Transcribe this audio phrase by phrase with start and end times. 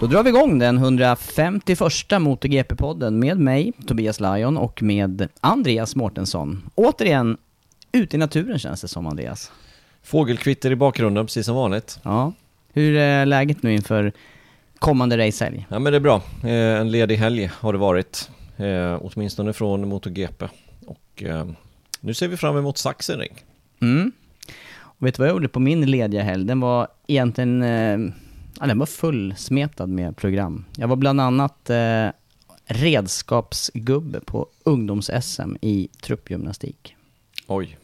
[0.00, 1.78] Då drar vi igång den 151
[2.10, 6.70] MotoGP-podden med mig, Tobias Lajon, och med Andreas Mårtensson.
[6.74, 7.36] Återigen,
[7.92, 9.52] ute i naturen känns det som, Andreas.
[10.02, 11.98] Fågelkvitter i bakgrunden, precis som vanligt.
[12.02, 12.32] Ja.
[12.72, 14.12] Hur är läget nu inför
[14.78, 15.66] kommande racehelg?
[15.70, 16.22] Ja men det är bra.
[16.42, 18.30] Eh, en ledig helg har det varit.
[18.56, 20.48] Eh, åtminstone från MotoGP.
[20.86, 21.46] Och eh,
[22.00, 23.44] nu ser vi fram emot Sachsenring.
[23.80, 24.12] Mm.
[24.78, 26.44] Och vet du vad jag gjorde på min lediga helg?
[26.44, 27.62] Den var egentligen...
[28.60, 30.64] Ja, den var fullsmetad med program.
[30.76, 32.08] Jag var bland annat eh,
[32.64, 36.96] redskapsgubbe på ungdoms-SM i truppgymnastik.
[37.46, 37.78] Oj.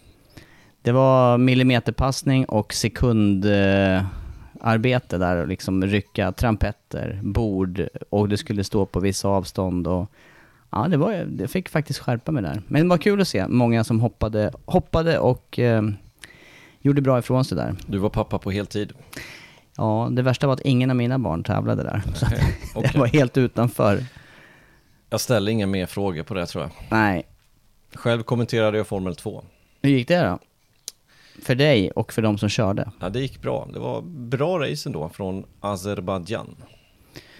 [0.82, 4.06] Det var millimeterpassning och sekundarbete
[5.16, 10.10] eh, där och liksom rycka trampetter, bord och det skulle stå på vissa avstånd och
[10.70, 12.62] ja, det var jag fick faktiskt skärpa mig där.
[12.68, 15.82] Men det var kul att se många som hoppade, hoppade och eh,
[16.80, 17.74] gjorde bra ifrån sig där.
[17.86, 18.92] Du var pappa på heltid.
[19.76, 22.02] Ja, det värsta var att ingen av mina barn tävlade där.
[22.14, 22.26] Så
[22.74, 22.90] okej.
[22.92, 24.04] det var helt utanför.
[25.10, 26.70] Jag ställer inga mer frågor på det tror jag.
[26.90, 27.26] Nej.
[27.94, 29.44] Själv kommenterade jag Formel 2.
[29.82, 30.38] Hur gick det då?
[31.42, 32.90] För dig och för de som körde?
[33.00, 33.68] Ja, det gick bra.
[33.72, 36.56] Det var bra race ändå från Azerbajdzjan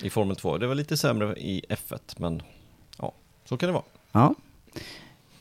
[0.02, 0.58] i Formel 2.
[0.58, 2.42] Det var lite sämre i F1, men
[2.98, 3.12] ja,
[3.44, 3.84] så kan det vara.
[4.12, 4.34] Ja.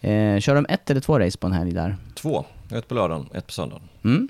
[0.10, 1.98] Eh, kör de ett eller två race på en helg där?
[2.16, 3.90] Två, ett på lördagen, ett på söndagen.
[4.04, 4.30] Mm.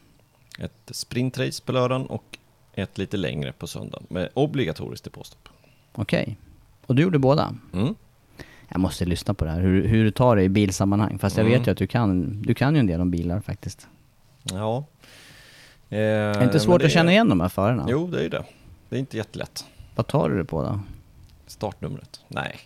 [0.60, 2.38] Ett sprintrace på lördagen och
[2.76, 5.50] ett lite längre på söndagen med obligatoriskt depåstopp.
[5.94, 6.38] Okej.
[6.86, 7.56] Och du gjorde båda?
[7.74, 7.96] Mm.
[8.70, 11.20] Jag måste lyssna på det här, hur, hur du tar det i bilsammanhang.
[11.20, 11.60] Fast jag Mm.
[11.60, 13.88] vet ju att du kan, du kan ju en del om bilar faktiskt.
[14.44, 14.86] Ja.
[15.90, 17.86] Eh, Är det inte svårt att känna igen de här förarna?
[17.90, 18.44] Jo, det är ju det.
[18.90, 19.66] Det är inte jättelätt.
[19.96, 20.80] Vad tar du det på då?
[21.48, 22.20] Startnumret?
[22.28, 22.60] Nej.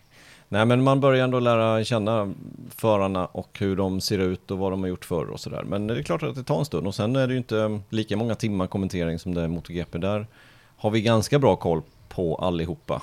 [0.52, 2.34] Nej, men man börjar ändå lära känna
[2.76, 5.64] förarna och hur de ser ut och vad de har gjort förr och sådär.
[5.64, 7.80] Men det är klart att det tar en stund och sen är det ju inte
[7.90, 9.98] lika många timmar kommentering som det är MotoGP.
[9.98, 10.28] Där
[10.78, 13.02] har vi ganska bra koll på allihopa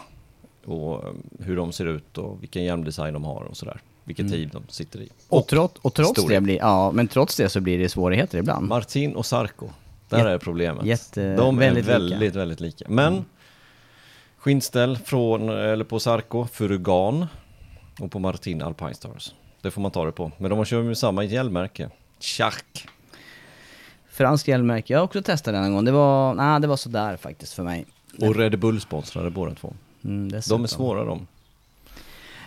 [0.64, 3.80] och eh, hur de ser ut och vilken hjälmdesign de har och sådär.
[4.04, 5.08] Vilken tid de sitter i.
[5.28, 8.68] Och, trots, och trots det blir, ja, men trots det så blir det svårigheter ibland.
[8.68, 9.68] Martin och Sarko,
[10.08, 10.84] där Jätte- är problemet.
[10.86, 12.38] jätte- de är väldigt väldigt, lika.
[12.38, 12.84] väldigt, lika.
[12.88, 13.24] Men
[14.50, 17.26] skinnställ från, eller på Sarko, Furugan
[18.00, 19.34] och på Martin Alpine Stars.
[19.60, 20.32] Det får man ta det på.
[20.38, 21.90] Men de har kört med samma hjälmmärke.
[22.20, 22.88] Schack.
[24.10, 25.84] Fransk hjälmmärke, jag har också testat den en gång.
[25.84, 27.86] Det var, nej, det var sådär faktiskt för mig.
[28.20, 29.72] Och Red Bull sponsrade båda två.
[30.04, 31.26] Mm, De är svåra de.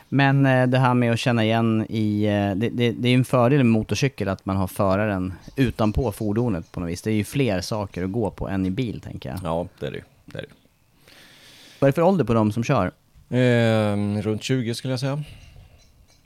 [0.10, 2.24] Men eh, det här med att känna igen i...
[2.25, 6.12] eh, Det, det, det är ju en fördel med motorcykel att man har föraren utanpå
[6.12, 7.01] fordonet på något vis.
[7.01, 9.40] Det är ju fler saker att gå på än i bil, tänker jag.
[9.44, 10.04] Ja, det är det ju.
[10.25, 10.48] Det är det.
[11.80, 12.92] Vad är det för ålder på de som kör?
[13.30, 15.24] Ehm, runt 20 skulle jag säga.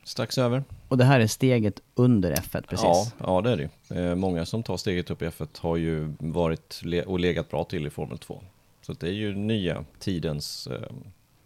[0.03, 0.63] Strax över.
[0.87, 2.83] Och det här är steget under F1 precis?
[2.83, 3.99] Ja, ja, det är det.
[4.01, 7.63] Eh, många som tar steget upp i F1 har ju varit le- och legat bra
[7.63, 8.43] till i Formel 2.
[8.81, 10.81] Så det är ju nya tidens eh,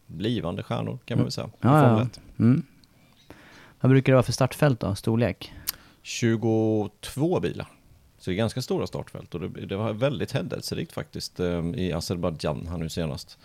[0.05, 1.47] blivande stjärnor kan man väl säga.
[1.47, 2.01] i Ja, ja.
[2.01, 2.19] 1.
[2.39, 2.63] Mm.
[3.79, 4.95] Vad brukar det vara för startfält då?
[4.95, 5.53] Storlek?
[6.01, 7.67] 22 bilar.
[8.17, 11.93] Så det är ganska stora startfält och det, det var väldigt händelserikt faktiskt eh, i
[11.93, 13.37] Azerbajdzjan här nu senast.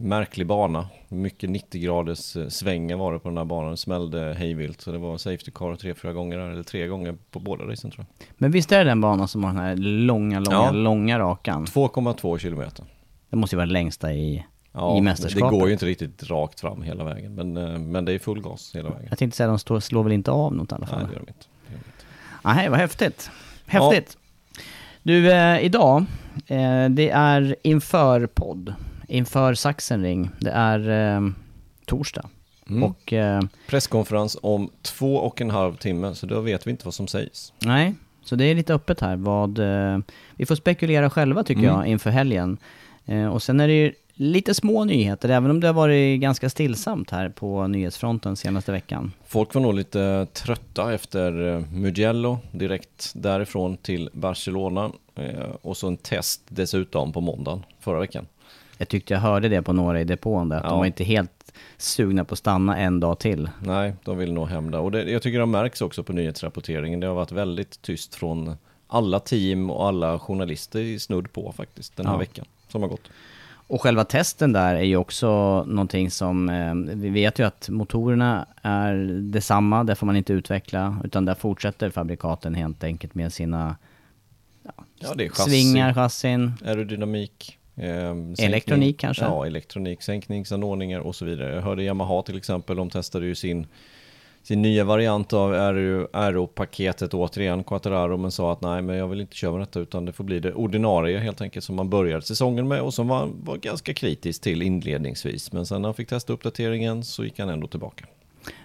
[0.00, 0.88] Märklig bana.
[1.08, 3.70] Mycket 90 graders eh, svängar var det på den här banan.
[3.70, 4.80] Det smällde hejvilt.
[4.80, 8.06] Så det var safety car tre, fyra gånger, eller tre gånger på båda racen tror
[8.18, 8.26] jag.
[8.38, 10.70] Men visst är det den banan som har den här långa, långa, Ja.
[10.70, 11.66] långa rakan?
[11.66, 12.84] 2,2 kilometer.
[13.30, 15.50] Det måste ju vara längsta i, Ja, i det mästerskapet.
[15.50, 17.34] går ju inte riktigt rakt fram hela vägen.
[17.34, 19.06] Men, eh, men det är full gas hela vägen.
[19.10, 20.98] Jag tänkte säga, de står, slår väl inte av något i alla fall?
[20.98, 21.46] Nej, det gör de inte.
[21.66, 22.04] Det gör de inte.
[22.60, 23.30] Nej, vad häftigt.
[23.66, 24.16] Häftigt.
[25.02, 26.04] Du, eh, idag,
[26.46, 28.74] eh, det är inför podd,
[29.10, 30.30] inför Sachsenring.
[30.40, 31.20] Det är eh,
[31.86, 32.28] torsdag.
[32.68, 32.82] Mm.
[32.82, 36.94] Och eh, Presskonferens om två och en halv timme, så då vet vi inte vad
[36.94, 37.52] som sägs.
[37.58, 39.58] nej, så det är lite öppet här vad...
[39.58, 39.98] Eh,
[40.36, 41.74] vi får spekulera själva tycker Mm.
[41.74, 42.58] jag inför helgen.
[43.06, 46.50] Eh, och sen är det ju lite små nyheter, även om det har varit ganska
[46.50, 49.12] stillsamt här på nyhetsfronten senaste veckan.
[49.26, 55.86] Folk var nog lite trötta efter eh, Mugello direkt därifrån till Barcelona eh, och så
[55.86, 58.26] en test dessutom på måndagen förra veckan.
[58.80, 60.70] Jag tyckte jag hörde det på några i depån där, att Ja.
[60.70, 63.50] de var inte helt sugna på att stanna en dag till.
[63.62, 64.80] Nej, de vill nog hem där.
[64.80, 67.00] Och det, jag tycker det märks också på nyhetsrapporteringen.
[67.00, 68.56] Det har varit väldigt tyst från
[68.86, 72.18] alla team och alla journalister i snudd på faktiskt den här Ja.
[72.18, 73.10] veckan som har gått.
[73.50, 78.46] Och själva testen där är ju också någonting som, eh, vi vet ju att motorerna
[78.62, 78.94] är
[79.32, 83.76] detsamma, där får man inte utveckla, utan där fortsätter fabrikaten helt enkelt med sina
[84.98, 86.52] Ja, det är chassi, svingar, chassin.
[86.66, 89.24] aerodynamik, sänkning- Elektronik kanske?
[89.24, 91.54] Ja, elektronik, sänkningsanordningar och så vidare.
[91.54, 93.66] Jag hörde Yamaha till exempel, de testade ju sin,
[94.42, 99.20] sin nya variant av aero- aero-paketet återigen, Quattararo, men sa att nej, men jag vill
[99.20, 102.22] inte köra med detta, utan det får bli det ordinarie helt enkelt som man började
[102.22, 105.52] säsongen med och som var, var ganska kritisk till inledningsvis.
[105.52, 108.04] Men sen när han fick testa uppdateringen så gick han ändå tillbaka.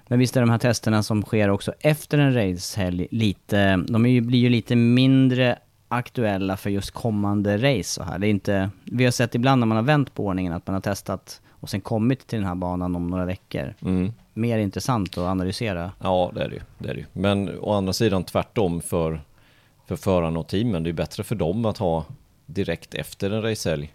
[0.07, 4.21] Men visst är de här testerna som sker också efter en racehelg lite, de ju,
[4.21, 8.19] blir ju lite mindre aktuella för just kommande race så här.
[8.19, 10.73] Det är inte, vi har sett ibland när man har vänt på ordningen att man
[10.73, 13.73] har testat och sen kommit till den här banan om några veckor.
[13.81, 14.13] Mm.
[14.33, 15.91] Mer intressant att analysera.
[16.01, 16.61] Ja, det är det ju.
[16.77, 17.05] Det är det ju.
[17.13, 19.21] Men å andra sidan tvärtom för,
[19.87, 20.83] för förarna och teamen.
[20.83, 22.05] Det är bättre för dem att ha
[22.45, 23.93] direkt efter en racehelg.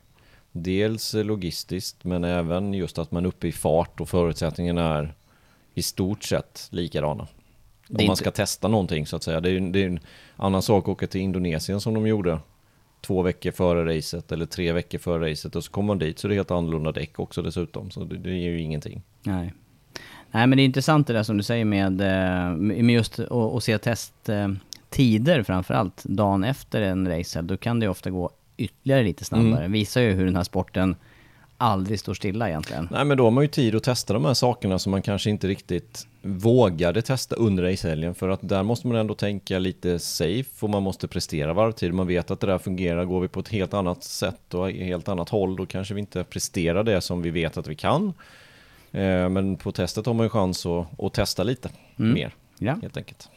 [0.52, 5.14] Dels logistiskt, men även just att man är uppe i fart och förutsättningarna är
[5.74, 7.26] i stort sett likadana.
[7.90, 9.40] Om är man inte- ska testa någonting så att säga.
[9.40, 10.00] Det är, ju- det är en
[10.36, 12.38] annan sak att åka till Indonesien som de gjorde
[13.00, 16.28] två veckor före racet eller tre veckor före racet och så kommer man dit så
[16.28, 17.90] det är helt annorlunda däck också dessutom.
[17.90, 19.02] Så det, det ger ju ingenting.
[19.22, 19.52] Nej.
[20.30, 23.64] Nej men det är intressant det där som du säger med, eh, med just att,
[23.64, 27.48] se testtider framförallt dagen efter en racehelg.
[27.48, 29.68] Då kan det ofta gå ytterligare lite snabbare.
[29.68, 30.96] Visar ju hur den här sporten
[31.60, 32.88] aldrig står stilla egentligen.
[32.90, 35.30] Nej men då har man ju tid att testa de här sakerna som man kanske
[35.30, 40.50] inte riktigt vågade testa under racehelgen för att där måste man ändå tänka lite safe
[40.60, 41.94] och man måste prestera varvtid.
[41.94, 43.04] Man vet att det där fungerar.
[43.04, 46.00] Går vi på ett helt annat sätt och ett helt annat håll då kanske vi
[46.00, 48.12] inte presterar det som vi vet att vi kan.
[48.92, 52.78] Eh, Men på testet har man ju chans att, att testa lite mer Ja.
[52.82, 53.28] helt enkelt.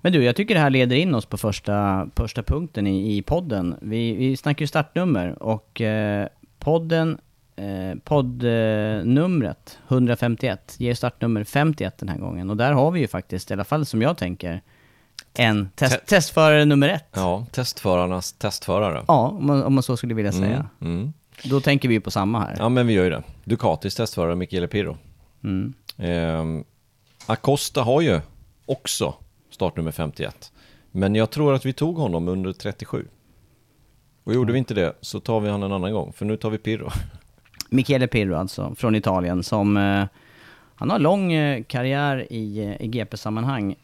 [0.00, 3.22] Men du, jag tycker det här leder in oss på första, första punkten i, i
[3.22, 3.74] podden.
[3.80, 6.28] Vi, vi snackar ju startnummer och eh,
[6.58, 7.18] podden,
[7.56, 12.50] eh, poddnumret 151 ger startnummer 51 den här gången.
[12.50, 14.62] Och där har vi ju faktiskt, i alla fall som jag tänker,
[15.34, 17.08] en test, Te- testförare nummer ett.
[17.12, 19.04] Ja, testförarnas testförare.
[19.08, 20.68] Ja, om man, om man så skulle vilja säga.
[20.80, 21.12] Mm, mm.
[21.44, 22.56] Då tänker vi på samma här.
[22.58, 23.22] Ja men vi gör ju det.
[23.44, 24.96] Ducatis testförare Michele Pirro.
[25.44, 25.74] Mm.
[25.98, 26.64] Ehm,
[27.26, 28.20] Acosta har ju
[28.66, 29.14] också
[29.50, 30.52] startnummer 51.
[30.90, 33.08] Men jag tror att vi tog honom under 37.
[34.24, 36.50] Och gjorde vi inte det så tar vi han en annan gång, för nu tar
[36.50, 36.90] vi Pirro.
[37.74, 39.76] Michele Pirro alltså, från Italien, som...
[39.76, 40.06] Eh,
[40.76, 43.74] han har lång eh, karriär i, eh, i GP-sammanhang.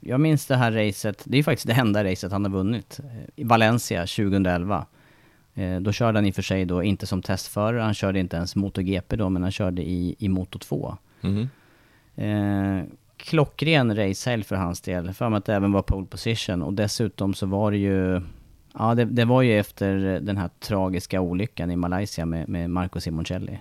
[0.00, 3.00] Jag minns det här racet, det är faktiskt det enda racet han har vunnit.
[3.36, 4.86] I Valencia 2011.
[5.58, 8.36] Eh, då körde han i och för sig då inte som testförare, han körde inte
[8.36, 10.96] ens MotoGP då, men han körde i, i Moto 2.
[11.20, 11.48] Mhm.
[12.16, 12.84] Eh,
[13.16, 15.12] klockren racehelg för hans del.
[15.12, 16.62] För att det även var pole position.
[16.62, 18.22] Och dessutom så var det ju...
[18.74, 23.00] Ja, det, det var ju efter den här tragiska olyckan i Malaysia med, med Marco
[23.00, 23.58] Simoncelli.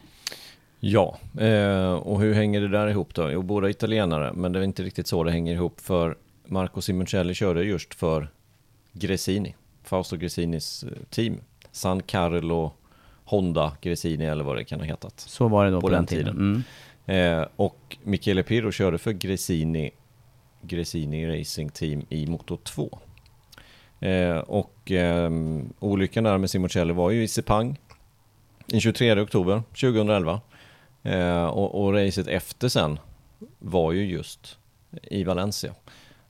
[0.80, 3.32] Ja, eh, och hur hänger det där ihop då?
[3.32, 7.34] Jo, båda italienare, men det är inte riktigt så det hänger ihop för Marco Simoncelli
[7.34, 8.30] körde just för
[8.94, 11.38] Gresini, Fausto Gresinis eh, team.
[11.72, 12.72] San Carlo
[13.24, 15.20] Honda Gresini eller vad det kan ha hetat.
[15.20, 16.26] Så var det då på, På den, den tiden.
[16.26, 16.64] tiden.
[17.06, 17.40] Mm.
[17.42, 19.92] Eh, och Michele Pirro körde för Gresini,
[20.62, 23.00] Gresini Racing Team i Moto 2.
[24.00, 25.32] Eh, och eh,
[25.80, 27.78] olyckan där med Simoncelli var ju i Sepang
[28.66, 30.42] den 23 oktober 2011.
[31.04, 33.00] Eh, och, och racet efter sen
[33.60, 34.58] var ju just
[35.04, 35.74] i Valencia.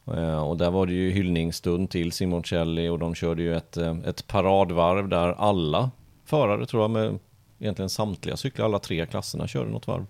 [0.07, 3.97] Eh, och där var det ju hyllningsstund till Simoncelli och de körde ju ett, eh,
[4.05, 5.91] ett paradvarv där alla
[6.25, 7.19] förare tror jag med
[7.59, 10.05] egentligen samtliga cyklar, alla tre klasserna körde något varv.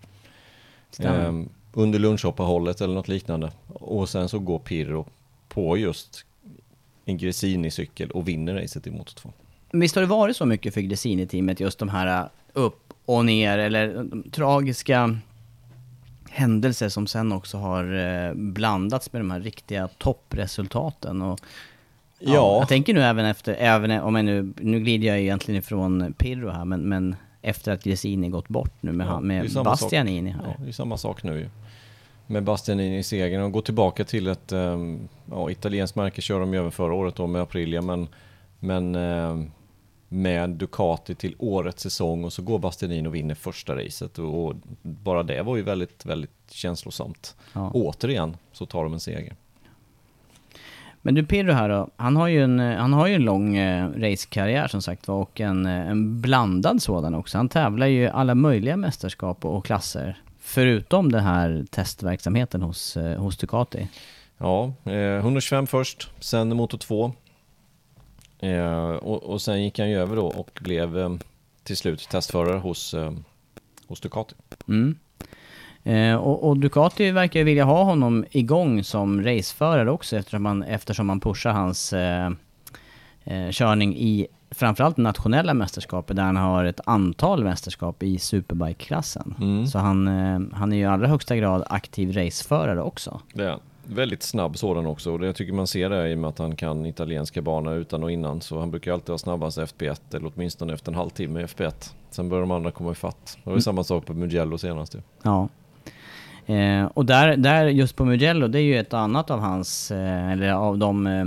[0.92, 1.26] Stämmer.
[1.26, 3.52] Ehm, under lunchuppehållet eller något liknande.
[3.68, 5.06] Och sen så går Pirro
[5.50, 6.26] på just
[7.08, 9.34] en Gresini-cykel och vinner racet i Moto 2.
[9.72, 13.58] Visst har det varit så mycket för Gresini-teamet, just de här uh, upp och ner,
[13.58, 15.18] eller de tragiska
[16.30, 21.22] händelser som sen också har eh, blandats med de här riktiga toppresultaten.
[21.22, 21.40] Och,
[22.20, 22.34] ja.
[22.34, 22.60] Ja.
[22.60, 26.50] Jag tänker nu även efter, även om jag nu, nu glider jag egentligen ifrån Pirro
[26.50, 30.42] här, men, men efter att Gresini gått bort nu med, Ja, han, med Bastianini här.
[30.44, 31.50] Ja, det är samma sak nu ju.
[32.28, 36.54] Med Bastianini i segern och gå tillbaka till ett um, ja, italienskt märke kör de
[36.54, 38.08] ju även förra året då med Aprilia men,
[38.60, 39.52] men ehm,
[40.10, 45.24] med Ducati till årets säsong och så går Bastianini och vinner första racet och, bara
[45.24, 47.36] det var ju väldigt, väldigt känslosamt.
[47.54, 47.72] Ja.
[47.74, 49.36] Återigen så tar de en seger.
[51.02, 53.90] Men du Pirro här då, han har ju en, han har ju en lång eh,
[53.90, 57.38] racekarriär som sagt var och en, eh, en blandad sådan också.
[57.38, 60.18] Han tävlar ju alla möjliga mästerskap och, och klasser.
[60.48, 63.88] Förutom den här testverksamheten hos, eh, hos Ducati.
[64.38, 67.14] Ja, eh, 125 först, sen Moto 2.
[68.40, 71.10] Eh, och, och sen gick han ju över då och blev eh,
[71.64, 73.14] till slut testförare hos, eh,
[73.88, 74.36] hos Ducati.
[74.68, 74.96] Mm.
[75.84, 80.64] Eh, och, och Ducati verkar ju vilja ha honom igång som raceförare också eftersom man,
[80.64, 81.94] eftersom man pushar hans
[83.52, 89.36] körning i framförallt nationella mästerskapet där han har ett antal mästerskap i superbike-klassen.
[89.42, 89.68] Mm.
[89.68, 93.22] Så han, eh, han är ju i allra högsta grad aktiv raceförare också.
[93.34, 93.58] Det är.
[93.90, 96.40] Väldigt snabb sådan också och det jag tycker man ser det i och med att
[96.40, 100.32] han kan italienska banor utan och innan så han brukar alltid vara snabbast FP1 eller
[100.36, 101.94] åtminstone efter en halvtimme i FP1.
[102.10, 103.38] Sen börjar de andra komma ifatt.
[103.44, 105.00] Det var ju samma sak på Mugello senast ju.
[105.24, 105.50] Ja.
[106.46, 110.32] Eh, och där, där just på Mugello, det är ju ett annat av hans, eh,
[110.32, 111.26] eller av de eh,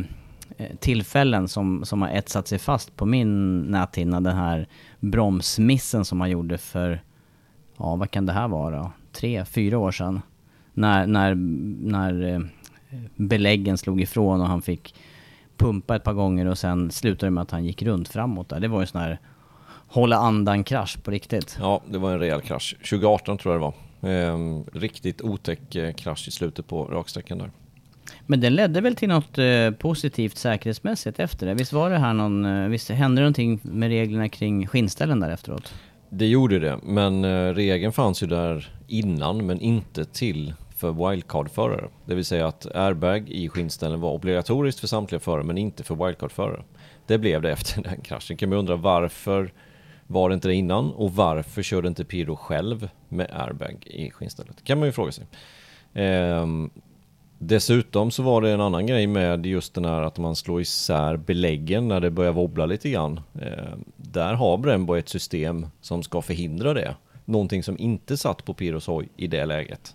[0.60, 4.20] Eh, tillfällen som, som har etsat sig fast på min näthinna.
[4.20, 4.68] Den här
[5.00, 7.02] bromsmissen som han gjorde för,
[7.76, 8.92] ja vad kan det här vara?
[9.12, 10.20] Tre, fyra år sedan.
[10.72, 11.34] När, när,
[11.90, 12.40] när eh,
[13.16, 14.94] beläggen slog ifrån och han fick
[15.56, 18.60] pumpa ett par gånger och sen slutade det med att han gick runt framåt där.
[18.60, 19.18] Det var ju sån här
[19.86, 21.58] hålla andan-krasch på riktigt.
[21.60, 22.76] Ja, det var en rejäl krasch.
[22.76, 23.74] 2018 tror jag det var.
[24.12, 27.50] Ehm, riktigt otäck eh, krasch i slutet på raksträckan där.
[28.26, 31.54] Men den ledde väl till något eh, positivt säkerhetsmässigt efter det?
[31.54, 35.30] Visst var det här någon, eh, visst hände det någonting med reglerna kring skinnställen där
[35.30, 35.74] efteråt?
[36.10, 41.88] Det gjorde det, men eh, regeln fanns ju där innan men inte till för wildcard-förare.
[42.06, 46.06] Det vill säga att airbag i skinnställen var obligatoriskt för samtliga förare men inte för
[46.06, 46.62] wildcard-förare.
[47.06, 48.36] Det blev det efter den kraschen.
[48.36, 49.52] Kan man undra varför
[50.06, 54.64] var det inte det innan och varför körde inte Piro själv med airbag i skinnstället?
[54.64, 55.26] kan man ju fråga sig.
[55.94, 56.70] Ehm,
[57.42, 61.16] dessutom så var det en annan grej med just den här att man slår isär
[61.16, 63.20] beläggen när det börjar wobbla lite grann.
[63.40, 66.96] Eh, där har Brembo ett system som ska förhindra det.
[67.24, 69.94] Någonting som inte satt på Piros hoj i det läget.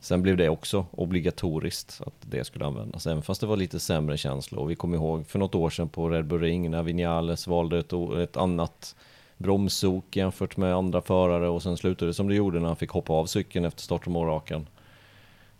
[0.00, 4.16] Sen blev det också obligatoriskt att det skulle användas, även fast det var lite sämre
[4.16, 4.58] känsla.
[4.58, 7.78] Och vi kommer ihåg för något år sedan på Red Bull Ring när Vinales valde
[7.78, 8.96] ett, ett annat
[9.36, 12.90] bromsok jämfört med andra förare och sen slutade det som det gjorde när han fick
[12.90, 14.66] hoppa av cykeln efter start och målrakan.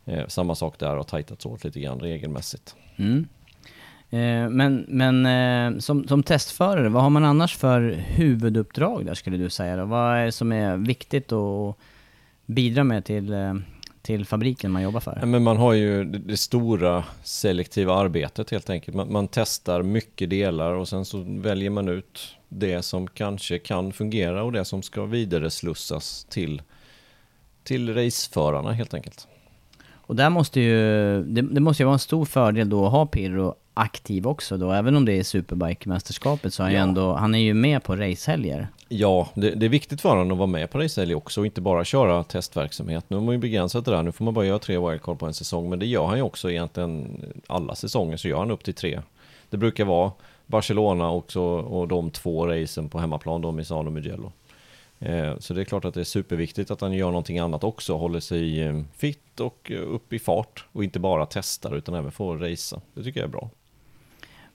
[0.05, 2.75] Eh, samma sak där har tajtats åt lite grann regelmässigt.
[2.97, 3.27] Mm.
[4.11, 9.37] Eh, men men eh, som, som testförare, vad har man annars för huvuduppdrag där skulle
[9.37, 9.85] du säga då?
[9.85, 11.77] Vad är det som är viktigt att
[12.47, 13.55] bidra med till, eh,
[14.03, 15.21] till fabriken man jobbar för?
[15.27, 18.97] Men man har ju det, det stora selektiva arbetet helt enkelt.
[18.97, 23.93] Man, man testar mycket delar och sen så väljer man ut det som kanske kan
[23.93, 26.63] fungera och det som ska vidare slussas till,
[27.63, 29.29] till raceförarna helt enkelt.
[30.07, 30.77] Och där måste ju,
[31.25, 34.73] det, det måste ju vara en stor fördel då att ha Pirro aktiv också då,
[34.73, 36.83] även om det är Superbike-mästerskapet så är han ju Ja.
[36.83, 38.69] ändå, han är ju med på racehelger.
[38.89, 41.61] Ja, det, det är viktigt för honom att vara med på racehelg också och inte
[41.61, 43.05] bara köra testverksamhet.
[43.09, 45.27] Nu har man ju begränsat det där, nu får man bara göra tre wildcard på
[45.27, 48.65] en säsong, men det gör han ju också egentligen alla säsonger, så gör han upp
[48.65, 49.01] till tre.
[49.51, 50.13] Det brukar vara
[50.47, 54.33] Barcelona också och de två racen på hemmaplan, då Misano och Mugello.
[55.05, 57.97] Eh, Så det är klart att det är superviktigt att han gör någonting annat också,
[57.97, 62.13] håller sig eh, fit och eh, upp i fart och inte bara testar utan även
[62.13, 62.81] får racea.
[62.95, 63.51] Det tycker jag är bra.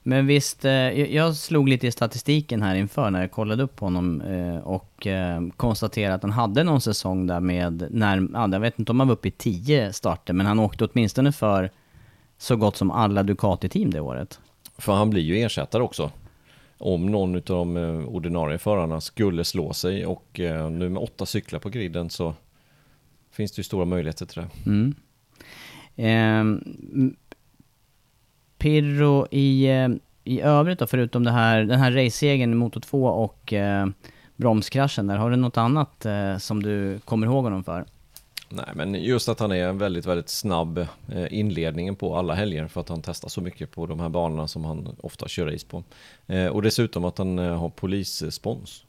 [0.02, 0.64] Men visst,
[1.08, 4.22] jag slog lite i statistiken här inför när jag kollade upp honom
[4.64, 5.06] och
[5.56, 9.08] konstaterade att han hade någon säsong där med, när, ja, jag vet inte om han
[9.08, 11.70] var uppe i 10 starter, men han åkte åtminstone för
[12.38, 14.40] så gott som alla Ducati-team det året.
[14.78, 16.10] För han blir ju ersättare också.
[16.82, 21.26] Om någon av de eh, ordinarie förarna skulle slå sig och eh, nu med åtta
[21.26, 22.34] cyklar på griden så
[23.30, 24.70] finns det ju stora möjligheter till det.
[24.70, 24.94] Mm.
[25.96, 26.60] Eh,
[28.58, 29.88] Pirro i, eh,
[30.24, 33.86] i övrigt då, förutom det här, den här racesegern i Moto 2 och eh,
[34.36, 35.16] bromskraschen där.
[35.16, 37.84] Har du något annat eh, som du kommer ihåg honom för?
[38.52, 40.86] Nej, men just att han är en väldigt, väldigt snabb eh,
[41.30, 44.64] inledningen på alla helger för att han testar så mycket på de här banorna som
[44.64, 45.84] han ofta kör race på.
[46.26, 48.84] Eh, och dessutom att han eh, har polisspons.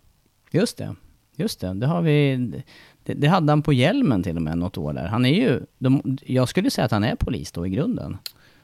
[0.52, 0.96] Just det,
[1.36, 1.74] just det.
[1.74, 2.38] Det, har vi,
[3.04, 5.08] det, det hade han på hjälmen till och med något år där.
[5.08, 8.18] Han är ju, de, jag skulle säga att han är polis då i grunden.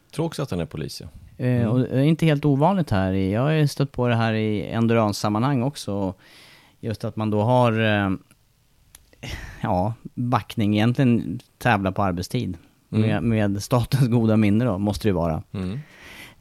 [0.05, 1.07] Jag tror också att han är polis, ja.
[1.37, 1.69] Mm.
[1.69, 3.11] Och inte helt ovanligt här.
[3.11, 6.13] Jag har stött på det här i endurance-sammanhang också.
[6.79, 7.71] Just att man då har
[9.61, 12.57] ja, backning, egentligen tävla på arbetstid.
[12.91, 13.01] Mm.
[13.09, 15.43] Med, med, statens goda minne då, måste det vara.
[15.51, 15.79] Mm.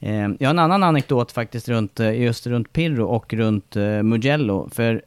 [0.01, 4.03] Eh, jag har en annan anekdot faktiskt runt, eh, just runt Pirro och runt eh,
[4.03, 4.69] Mugello.
[4.73, 5.03] För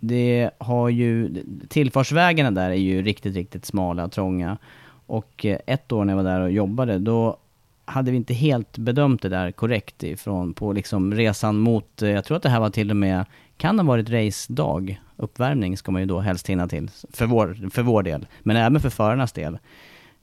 [0.00, 4.58] det har ju, tillfartsvägarna där är ju riktigt, riktigt smala och trånga.
[5.06, 7.36] Och eh, ett år när jag var där och jobbade, då
[7.84, 12.36] hade vi inte helt bedömt det där korrekt ifrån på liksom resan mot, jag tror
[12.36, 13.24] att det här var till och med,
[13.56, 15.00] kan ha varit race-dag.
[15.16, 18.80] Uppvärmning ska man ju då helst hinna till, för vår, för vår del, men även
[18.80, 19.58] för förarnas del.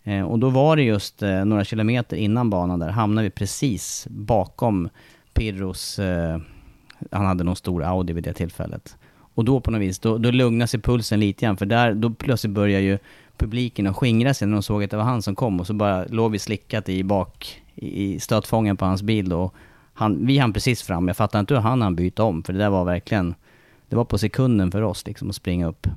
[0.04, 4.08] Eh, och då var det just eh, några kilometer innan banan där, hamnade vi precis
[4.10, 4.90] bakom
[5.34, 6.40] Pirros, eh,
[7.12, 8.98] han hade någon stor Audi vid det tillfället.
[9.34, 12.10] Och då på något vis, då, då lugnade sig pulsen lite grann, för där, då
[12.10, 12.98] plötsligt börjar ju
[13.38, 15.74] publiken att skingra sig när de såg att det var han som kom och så
[15.74, 19.52] bara låg vi slickat i bak, i stötfången på hans bil då.
[19.94, 22.60] Han, vi hann precis fram, jag fattar inte hur han hann byta om, för det
[22.60, 23.36] där var verkligen,
[23.92, 25.88] det var på sekunden för oss liksom att springa upp.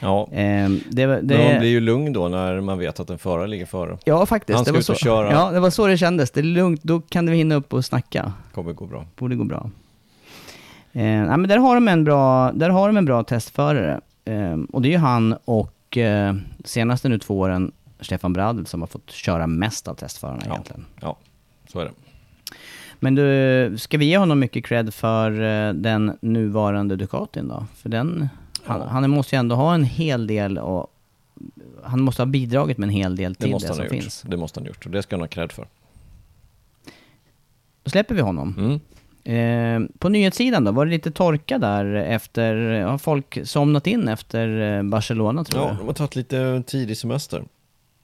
[0.00, 3.46] Ja, eh, det, det, man blir ju lugn då när man vet att en förare
[3.46, 3.98] ligger före.
[4.04, 4.56] Ja, faktiskt.
[4.56, 5.32] Han ska det var ut och så, köra.
[5.32, 6.30] Ja, det var så det kändes.
[6.30, 8.32] Det är lugnt, då kan vi hinna upp och snacka.
[8.54, 9.06] Kommer gå bra.
[9.16, 9.70] Borde gå bra.
[10.92, 14.00] Eh, ja, men där har de en bra, där har de en bra testförare.
[14.24, 16.34] Eh, och det är ju han och eh,
[16.64, 20.52] senaste nu två åren Stefan Bradl som har fått köra mest av testförarna Ja.
[20.52, 20.84] egentligen.
[21.00, 21.16] Ja,
[21.72, 21.90] så är det.
[23.04, 27.66] Men du, ska vi ge honom mycket cred för eh, den nuvarande Ducatin då?
[27.74, 28.28] För den,
[28.64, 28.86] han, Ja.
[28.86, 30.86] han måste ju ändå ha en hel del och
[31.82, 34.22] han måste ha bidragit med en hel del Det till det, måste han som finns.
[34.26, 35.66] Det måste han ha gjort och det ska han ha cred för.
[37.84, 38.54] Då släpper vi honom.
[38.58, 38.80] Mm.
[39.24, 44.76] Eh, på nyhetssidan då, var det lite torka där efter, har folk somnat in efter
[44.78, 45.76] eh, Barcelona tror Ja, jag?
[45.78, 47.44] de har tagit lite tidig semester.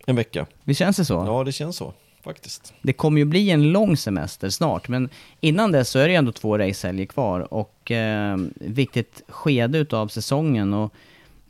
[0.06, 0.46] En vecka.
[0.64, 1.14] Visst känns det så?
[1.26, 1.92] Ja, det känns så
[2.24, 2.72] faktiskt.
[2.82, 5.08] Det kommer ju bli en lång semester snart, men
[5.40, 10.08] innan dess så är det ju ändå två racehelger kvar och eh, viktigt skede utav
[10.08, 10.94] säsongen och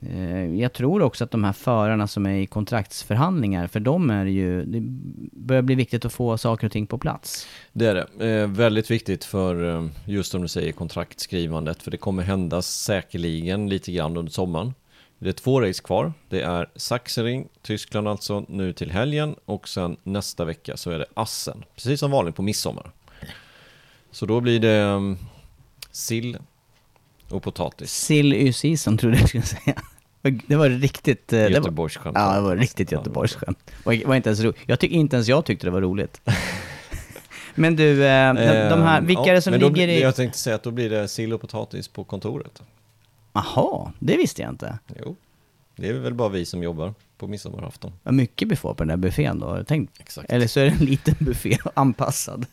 [0.01, 4.25] eh, jag tror också att de här förarna som är i kontraktsförhandlingar, för dem är
[4.25, 4.81] det ju, det
[5.33, 7.47] börjar bli viktigt att få saker och ting på plats.
[7.73, 8.41] Det är det.
[8.41, 11.83] Eh, väldigt viktigt för eh, just som du säger kontraktskrivandet.
[11.83, 14.75] För det kommer hända säkerligen lite grann under sommaren.
[15.19, 16.13] Det är två race kvar.
[16.29, 19.35] Det är Sachsenring, Tyskland alltså, nu till helgen.
[19.45, 21.65] Och sen nästa vecka så är det Assen.
[21.75, 22.91] Precis som vanligt på midsommar.
[24.11, 25.19] Så då blir det um,
[25.91, 26.39] sill
[27.29, 27.93] och potatis.
[27.93, 29.75] Sill y-season trodde jag skulle säga.
[30.47, 31.33] Det var riktigt...
[31.33, 32.17] eh, var- Göteborgsskämt.
[32.19, 33.59] Ja, det var riktigt Göteborgsskämt.
[33.85, 34.57] Det var inte ens roligt.
[34.67, 36.21] Jag tycker inte ens jag tyckte det var roligt.
[37.55, 40.03] Men du, eh, de, de här, vilka Ja, är det som ligger i...
[40.03, 42.63] Jag tänkte säga att då blir det sill och potatis på kontoret.
[43.45, 44.79] Jaha, det visste jag inte.
[45.05, 45.17] Jo,
[45.77, 47.93] det är väl bara vi som jobbar på midsommarafton.
[48.03, 50.01] Vad mycket vi får på den där buffén då, har du tänkt?
[50.01, 50.33] Exakt.
[50.33, 52.47] Eller så är det en liten buffé anpassad.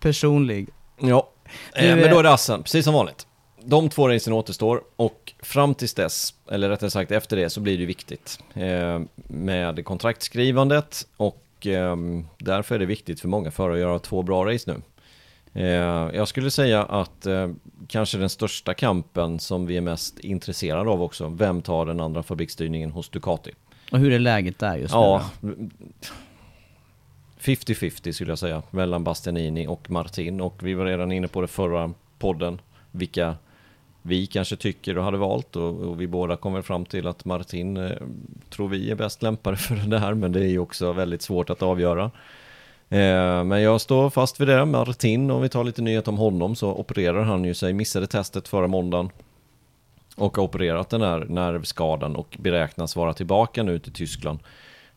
[0.00, 0.68] Personlig.
[1.00, 1.30] Ja,
[1.74, 3.26] Du, eh, men eh, då är det Assen, precis som vanligt.
[3.64, 7.78] De två racen återstår och fram tills dess, eller rättare sagt efter det, så blir
[7.78, 11.96] det viktigt eh, med kontraktskrivandet och eh,
[12.38, 14.82] därför är det viktigt för många förare att göra två bra race nu.
[15.52, 15.64] Eh,
[16.14, 17.50] jag skulle säga att eh,
[17.88, 22.22] kanske den största kampen som vi är mest intresserade av också, vem tar den andra
[22.22, 23.50] fabriksstyrningen hos Ducati?
[23.92, 25.86] Och hur är läget där just Ja, nu då?
[27.40, 30.40] 50-50 skulle jag säga, mellan Bastianini och Martin.
[30.40, 33.36] Och vi var redan inne på det förra podden, vilka
[34.02, 35.56] vi kanske tycker och hade valt.
[35.56, 37.90] Och, och vi båda kommer fram till att Martin eh,
[38.50, 41.50] tror vi är bäst lämpade för det här, men det är ju också väldigt svårt
[41.50, 42.10] att avgöra.
[42.90, 46.56] Eh, men jag står fast vid det, Martin, om vi tar lite nyhet om honom
[46.56, 49.10] så opererar han ju sig, missade testet förra måndagen
[50.16, 54.38] och har opererat den här nervskadan och beräknas vara tillbaka nu till Tyskland.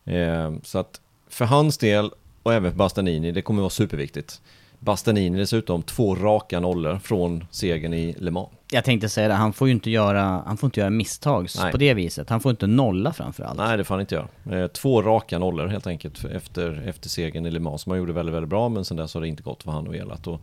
[0.06, 2.12] Eh, så att för hans del
[2.44, 4.42] och även för Bastanini, det kommer vara superviktigt.
[4.84, 8.50] Bastanini dessutom två raka nollor från segern i Le Mans.
[8.72, 11.72] Jag tänkte säga det, han får ju inte göra, han får inte göra misstag Nej.
[11.72, 12.30] på det viset.
[12.30, 13.58] Han får inte nolla framför allt.
[13.58, 14.62] Nej, det får han inte göra.
[14.62, 18.14] Eh, två raka nollor helt enkelt efter, efter segern i Le Mans som han gjorde
[18.14, 20.28] väldigt, väldigt bra, men sen dess har det inte gått vad han har velat.
[20.28, 20.42] Och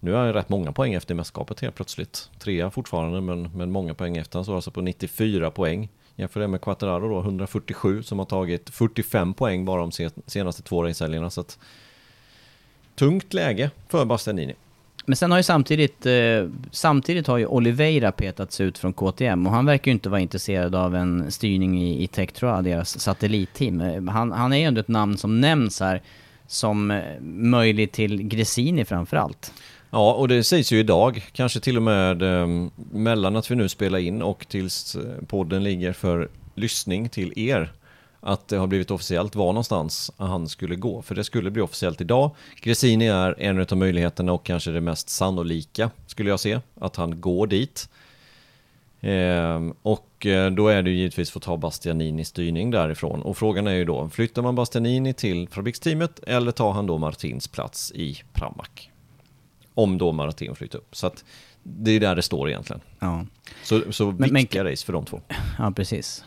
[0.00, 2.30] nu har han rätt många poäng efter mästerskapet helt plötsligt.
[2.38, 4.38] Trea fortfarande, men, men många poäng efter.
[4.38, 5.88] Han står alltså på 94 poäng.
[6.16, 10.62] Jämför det med Quattararo då, 147 som har tagit 45 poäng bara de se- senaste
[10.62, 11.30] två racehelgerna.
[11.30, 11.58] Så att
[12.98, 14.54] tungt läge för Bastianini.
[15.06, 16.12] Men sen har ju samtidigt, eh,
[16.70, 20.74] samtidigt har ju Oliveira petats ut från KTM och han verkar ju inte vara intresserad
[20.74, 23.80] av en styrning i, i Tektroa, deras satellitteam.
[23.80, 26.02] Eh, Han, han är ju ändå ett namn som nämns här
[26.46, 29.52] som eh, möjlig till Gresini framförallt.
[29.90, 32.46] Ja, och det sägs ju idag, kanske till och med eh,
[32.92, 37.72] mellan att vi nu spelar in och tills eh, podden ligger för lyssning till er,
[38.20, 41.02] att det har blivit officiellt var någonstans han skulle gå.
[41.02, 42.30] För det skulle bli officiellt idag.
[42.60, 47.20] Gresini är en av möjligheterna och kanske det mest sannolika, skulle jag se, att han
[47.20, 47.88] går dit.
[49.00, 53.22] Ehm, och eh, då är det givetvis för att ta Bastianini styrning därifrån.
[53.22, 57.48] Och frågan är ju då, flyttar man Bastianini till fabriksteamet eller tar han då Martins
[57.48, 58.68] plats i Pramac?
[59.74, 60.96] Om då Martin flyttar upp.
[60.96, 61.24] Så att
[61.62, 62.80] det är där det står egentligen.
[62.98, 63.26] Ja,
[63.64, 65.20] Så, så Men- viktiga race för de två.
[65.58, 66.24] ja precis.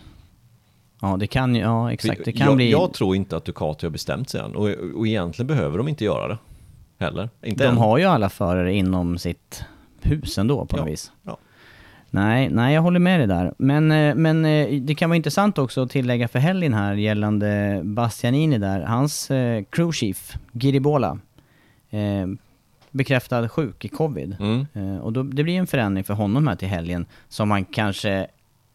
[1.03, 2.25] Ja, det kan ju, ja exakt.
[2.25, 2.71] Det kan jag, bli...
[2.71, 4.55] jag tror inte att Ducati har bestämt sig än.
[4.55, 6.37] Och, och egentligen behöver de inte göra det.
[6.99, 7.29] Heller.
[7.43, 7.77] Inte de än.
[7.77, 9.63] har ju alla förare inom sitt
[10.01, 11.11] hus ändå på något Ja, vis.
[11.23, 11.37] ja.
[12.13, 13.53] Nej, nej, jag håller med dig där.
[13.57, 17.81] Men, eh, men eh, det kan vara intressant också att tillägga för helgen här gällande
[17.83, 18.81] Bastianini där.
[18.81, 21.19] Hans eh, crew chief, Giribola,
[21.89, 22.27] eh,
[22.91, 24.37] bekräftad sjuk i covid.
[24.39, 24.65] Mm.
[24.73, 28.27] Eh, och då, det blir en förändring för honom här till helgen som man kanske...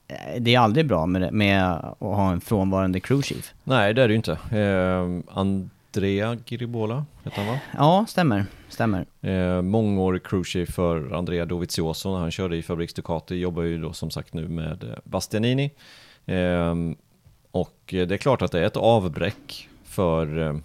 [0.08, 3.54] eh, Det är aldrig bra med, med att ha en frånvarande crew chief.
[3.64, 4.38] Nej, det är det ju inte.
[4.50, 7.60] Ehm, Andrea Giribola heter han va?
[7.76, 8.46] Ja, stämmer.
[8.68, 9.06] Stämmer.
[9.20, 13.92] Eh, mångårig crewchief för Andrea Dovizioso när han körde i Fabriks Ducati, jobbar ju då
[13.92, 15.70] som sagt nu med eh, Bastianini.
[16.26, 16.96] Ehm,
[17.50, 20.56] och eh, det är klart att det är ett avbräck för, eh,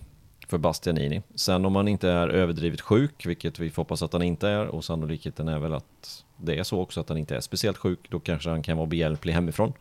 [0.47, 1.21] för Bastianini.
[1.35, 4.67] Sen om han inte är överdrivet sjuk, vilket vi får hoppas att han inte är,
[4.67, 7.99] och sannolikheten är väl att det är så också att han inte är speciellt sjuk,
[8.09, 9.73] då kanske han kan vara behjälplig hemifrån.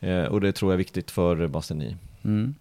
[0.00, 1.96] Eh, och det tror jag är viktigt för Bastianini.
[2.24, 2.54] Mm.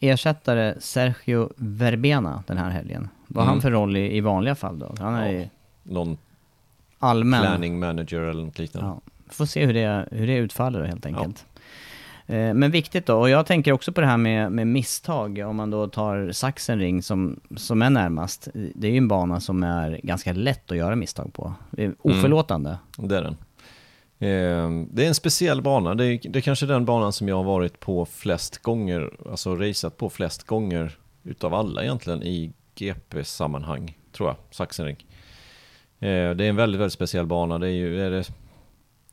[0.00, 3.08] Ersättare Sergio Verbena den här helgen.
[3.26, 3.54] Vad har Mm.
[3.54, 4.94] han för roll i, i vanliga fall då?
[4.98, 5.48] Han är Ja, ju
[5.82, 6.16] Någon
[6.98, 7.40] allmän.
[7.42, 8.88] planning manager eller något liknande.
[8.88, 9.12] Ja.
[9.28, 11.46] Får se hur det, hur det utfaller helt enkelt.
[11.51, 11.51] Eh,
[12.26, 15.70] Men viktigt då, och jag tänker också på det här med, med misstag, om man
[15.70, 18.48] då tar Sachsenring som, som är närmast.
[18.52, 21.54] Det är ju en bana som är ganska lätt att göra misstag på.
[21.70, 22.78] Det är Oförlåtande.
[22.96, 23.36] Det är den.
[24.22, 25.94] Eh, det är en speciell bana.
[25.94, 29.56] Det är, det är kanske den banan som jag har varit på flest gånger, alltså
[29.56, 35.06] raceat på flest gånger utav alla egentligen i GP-sammanhang, tror jag, Sachsenring.
[35.98, 37.58] Eh, det är en väldigt, väldigt speciell bana.
[37.58, 38.32] Det är ju, är det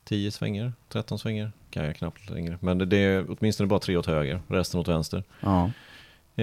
[0.04, 1.52] 10 svänger, 13 svänger?
[1.70, 2.58] Kan jag knappt längre.
[2.60, 5.24] Men det, det är åtminstone bara tre åt höger, resten åt vänster.
[5.40, 5.70] Ja.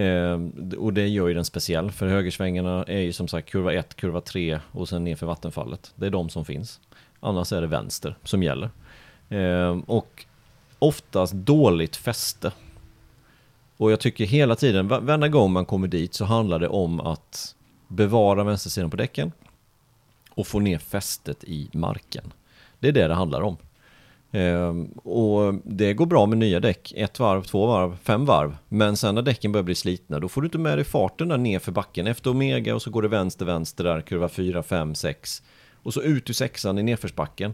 [0.02, 0.40] Eh,
[0.78, 4.22] och det gör ju den speciell, för högersvängarna är ju som sagt kurva 1, kurva
[4.22, 5.92] 3 och sen ner för vattenfallet.
[5.96, 6.80] Det är de som finns.
[7.20, 8.70] Annars är det vänster som gäller.
[9.30, 10.26] Eh, och
[10.80, 12.52] oftast dåligt fäste.
[13.78, 17.00] Och jag tycker hela tiden, va- varenda gång man kommer dit så handlar det om
[17.00, 17.56] att
[17.88, 19.32] bevara vänstersidan på däcken
[20.30, 22.34] och få ner fästet i marken.
[22.80, 23.58] Det är det det handlar om.
[24.32, 28.58] Ehm, och det går bra med nya däck, ett varv, två varv, fem varv.
[28.70, 31.38] Men sen när däcken börjar bli slitna, då får du inte med dig farten där
[31.38, 32.08] ner för backen.
[32.08, 35.42] Efter Omega och så går det vänster, vänster där, kurva 4, 5, 6.
[35.84, 37.54] Och så ut ur sexan i nedförsbacken.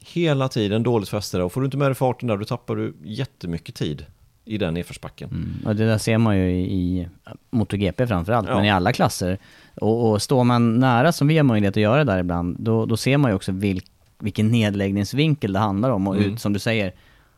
[0.00, 1.44] Hela tiden dåligt fäste där.
[1.44, 4.06] Och får du inte med dig farten där, då tappar du jättemycket tid
[4.44, 5.30] i den nedförsbacken.
[5.30, 5.48] Mm.
[5.66, 7.08] Och det där ser man ju i, i
[7.50, 8.56] MotoGP framförallt, Ja.
[8.56, 9.38] men i alla klasser.
[9.74, 12.96] Och, och står man nära, som vi har möjlighet att göra där ibland, då, då
[12.96, 13.84] ser man ju också vilk,
[14.18, 16.06] vilken nedläggningsvinkel det handlar om.
[16.08, 16.32] Och Mm.
[16.32, 16.92] ut, som du säger,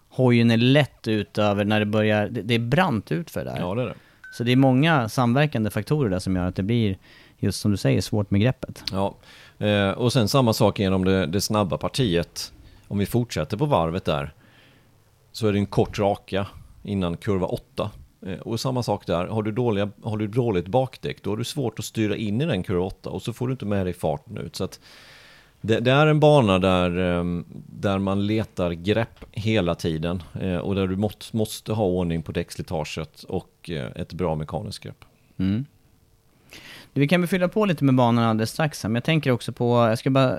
[0.09, 3.57] hojen är lätt ut över när det börjar, det, det är brant ut för där.
[3.61, 3.95] Ja, det är det.
[4.33, 6.99] Så det är många samverkande faktorer där som gör att det blir,
[7.39, 8.85] just som du säger, svårt med greppet.
[8.93, 9.15] Ja,
[9.67, 12.53] eh, och sen samma sak genom det, det snabba partiet.
[12.89, 14.33] Om vi fortsätter på varvet där
[15.33, 16.47] så är det en kort raka
[16.83, 17.91] innan kurva 8.
[18.27, 21.45] Eh, och samma sak där, har du, dåliga, har du dåligt bakdäck då har du
[21.45, 23.93] svårt att styra in i den kurva 8 och så får du inte med dig
[23.93, 24.57] farten ut.
[24.57, 24.81] Så att
[25.61, 27.25] det, det är en bana där, eh,
[27.67, 32.33] där man letar grepp hela tiden eh, och där du måste, måste ha ordning på
[32.33, 35.05] däckslitaget och eh, ett bra mekaniskt grepp.
[35.39, 35.65] Mm.
[36.93, 39.53] Du, Vi kan väl fylla på lite med banan alldeles strax men jag tänker också
[39.53, 40.39] på, jag ska bara,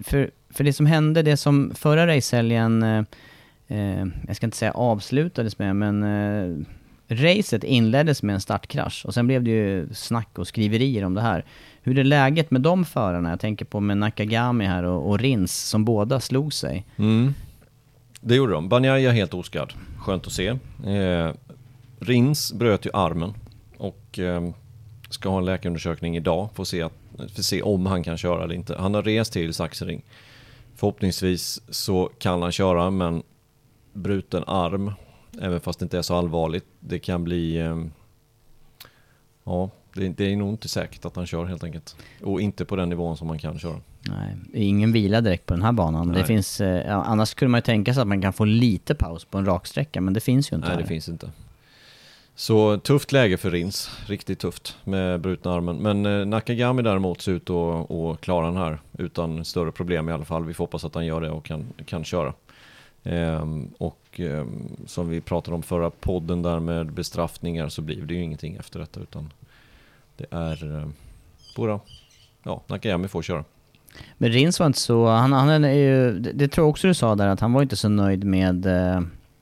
[0.00, 2.82] för, för det som hände, det som förra racehelgen,
[3.68, 6.66] eh, jag ska inte säga avslutades med, men eh,
[7.08, 11.20] racet inleddes med en startkrasch och sen blev det ju snack och skriverier om det
[11.20, 11.44] här.
[11.86, 13.30] Hur är läget med de förarna?
[13.30, 16.86] Jag tänker på med Nakagami här och, och Rins som båda slog sig.
[16.96, 17.34] Mm.
[18.20, 18.68] Det gjorde de.
[18.68, 19.72] Banjaya helt oskadd.
[19.98, 20.46] Skönt att se.
[20.86, 21.30] Eh,
[21.98, 23.34] Rins bröt ju armen
[23.76, 24.50] och eh,
[25.10, 28.18] ska ha en läkarundersökning idag för att se, att, för att se om han kan
[28.18, 28.76] köra eller inte.
[28.78, 30.02] Han har rest till Saxering.
[30.74, 33.22] Förhoppningsvis så kan han köra men
[33.92, 34.92] bruten arm,
[35.40, 37.56] även fast det inte är så allvarligt, det kan bli...
[37.56, 37.84] Eh,
[39.44, 41.96] ja, det, det är nog inte säkert att han kör helt enkelt.
[42.22, 43.80] Och inte på den nivån som man kan köra.
[44.08, 46.12] Nej, ingen vila direkt på den här banan.
[46.12, 49.24] Det finns, eh, annars skulle man ju tänka sig att man kan få lite paus
[49.24, 50.82] på en raksträcka, men det finns ju inte Nej, här.
[50.82, 51.30] det finns inte.
[52.34, 55.76] Så tufft läge för Rins, riktigt tufft med brutna armen.
[55.76, 60.12] Men eh, Nakagami däremot ser ut att, att klara den här utan större problem i
[60.12, 60.44] alla fall.
[60.44, 62.32] Vi får hoppas att han gör det och kan, kan köra.
[63.04, 68.14] Ehm, och ehm, som vi pratade om förra podden där med bestraffningar så blir det
[68.14, 69.32] ju ingenting efter detta utan
[70.16, 70.88] det är eh,
[71.56, 71.80] bara,
[72.42, 73.44] ja, Nakagami får köra.
[74.18, 76.94] Men Rins var inte så, han, han är ju, det, det tror jag också du
[76.94, 79.00] sa där, att han var inte så nöjd med, eh,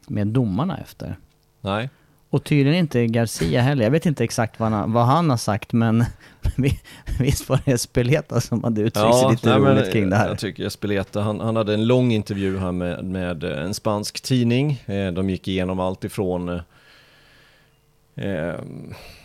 [0.09, 1.17] med domarna efter.
[1.61, 1.91] Nej,
[2.31, 3.85] Och tydligen inte Garcia heller.
[3.85, 6.05] Jag vet inte exakt vad han, vad han har sagt, men
[6.57, 6.81] vi-
[7.21, 10.29] visst var det Espeleta som hade uttryckt sig lite nej, men roligt kring det här.
[10.29, 14.83] Jag tycker Espeleta, han, han hade en lång intervju här med, med en spansk tidning.
[14.87, 16.61] Eh, de gick igenom allt ifrån
[18.14, 18.55] eh,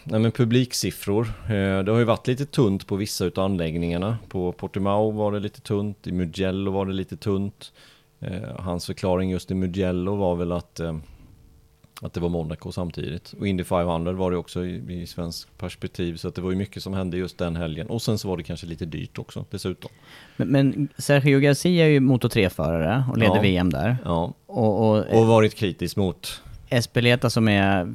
[0.03, 1.33] nej, men publiksiffror.
[1.45, 4.17] Eh, det har ju varit lite tunt på vissa utav anläggningarna.
[4.27, 7.71] På Portimao var det lite tunt, i Mugello var det lite tunt.
[8.19, 10.97] Eh, hans förklaring just i Mugello var väl att eh,
[12.01, 13.33] att det var Monaco samtidigt.
[13.39, 16.15] Och Indy 500 var det också i, i svensk perspektiv.
[16.15, 17.87] Så att det var ju mycket som hände just den helgen.
[17.87, 19.91] Och sen så var det kanske lite dyrt också dessutom.
[20.37, 23.41] Men, men Sergio Garcia är ju Moto 3-förare och leder Ja.
[23.41, 23.97] VM där.
[24.05, 26.41] Ja, Och, och, och varit kritisk mot.
[26.69, 27.93] Espeleta som är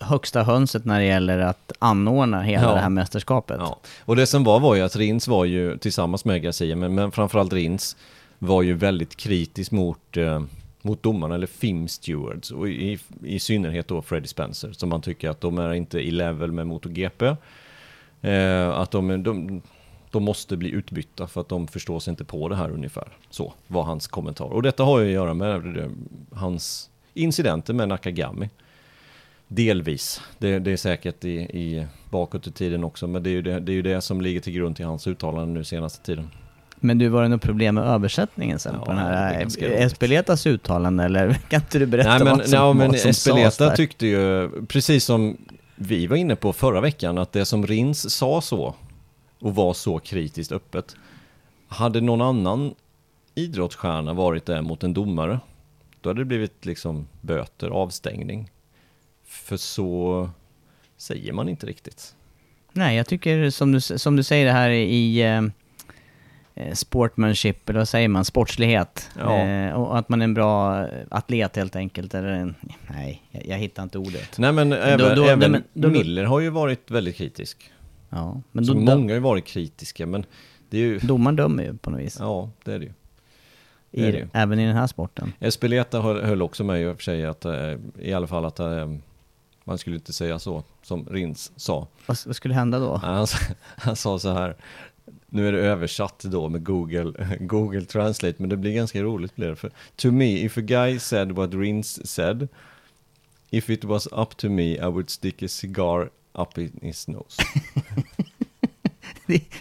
[0.00, 2.74] högsta hönset när det gäller att anordna hela Ja.
[2.74, 3.56] det här mästerskapet.
[3.60, 3.78] Ja.
[4.04, 7.12] Och det som var var ju att Rins var ju tillsammans med Garcia, men, men
[7.12, 7.96] framförallt Rins
[8.38, 10.42] var ju väldigt kritisk mot, eh,
[10.82, 15.28] mot domarna, eller FIM stewards, och i, i synnerhet då Freddie Spencer, som man tycker
[15.30, 17.26] att de är inte i level med MotoGP.
[18.20, 19.62] Eh, att de, de,
[20.10, 23.08] de måste bli utbytta för att de förstår sig inte på det här ungefär.
[23.30, 24.44] Så var hans kommentar.
[24.46, 25.90] Och detta har ju att göra med det,
[26.36, 28.50] hans incidenter med Nakagami.
[29.48, 30.20] Delvis.
[30.38, 33.60] Det, det är säkert i, i bakåt i tiden också, men det är, ju det,
[33.60, 36.30] det är ju det som ligger till grund till hans uttalanden nu senaste tiden.
[36.80, 39.46] Men du, var det något problem med översättningen sen Ja, på den här.
[39.62, 43.10] Espeletas uttalande eller kan inte du berätta Nej men, vad som, ja, men vad som
[43.10, 45.36] Espeleta tyckte ju, precis som
[45.74, 48.74] vi var inne på förra veckan, att det som Rins sa så
[49.40, 50.96] och var så kritiskt öppet,
[51.68, 52.74] hade någon annan
[53.34, 55.40] idrottsstjärna varit det mot en domare,
[56.00, 58.50] då hade det blivit liksom böter, avstängning.
[59.26, 60.30] För så
[60.96, 62.14] säger man inte riktigt.
[62.72, 67.88] Nej, jag tycker som du, som du säger det här i eh, sportmanship, eller vad
[67.88, 69.10] säger man, sportslighet.
[69.18, 69.38] Ja.
[69.38, 72.14] Eh, och att man är en bra atlet helt enkelt.
[72.14, 72.54] Eller en,
[72.90, 74.38] nej, jag, jag hittar inte ordet.
[74.38, 77.72] Nej men även, då- nej, även men då- Miller har ju varit väldigt kritisk.
[78.10, 80.26] Ja, men Så då, många har ju varit kritiska, men
[80.70, 80.98] det är ju...
[80.98, 82.16] domaren dömer ju på något vis.
[82.20, 82.92] Ja, det är det ju.
[83.92, 84.28] I, det.
[84.32, 85.32] Även i den här sporten.
[85.40, 88.92] Espeleta höll, också med i och för sig att, eh, i alla fall att eh,
[89.64, 91.86] man skulle inte säga så, som Rins sa.
[92.06, 92.96] Vad, vad skulle hända då?
[92.96, 94.56] Han, sa- han sa så här,
[95.26, 99.48] nu är det översatt då med Google, Google Translate, men det blir ganska roligt blir
[99.48, 99.56] det.
[99.56, 102.48] För, to me, if a guy said what Rins said,
[103.50, 107.42] if it was up to me I would stick a cigar up in his nose.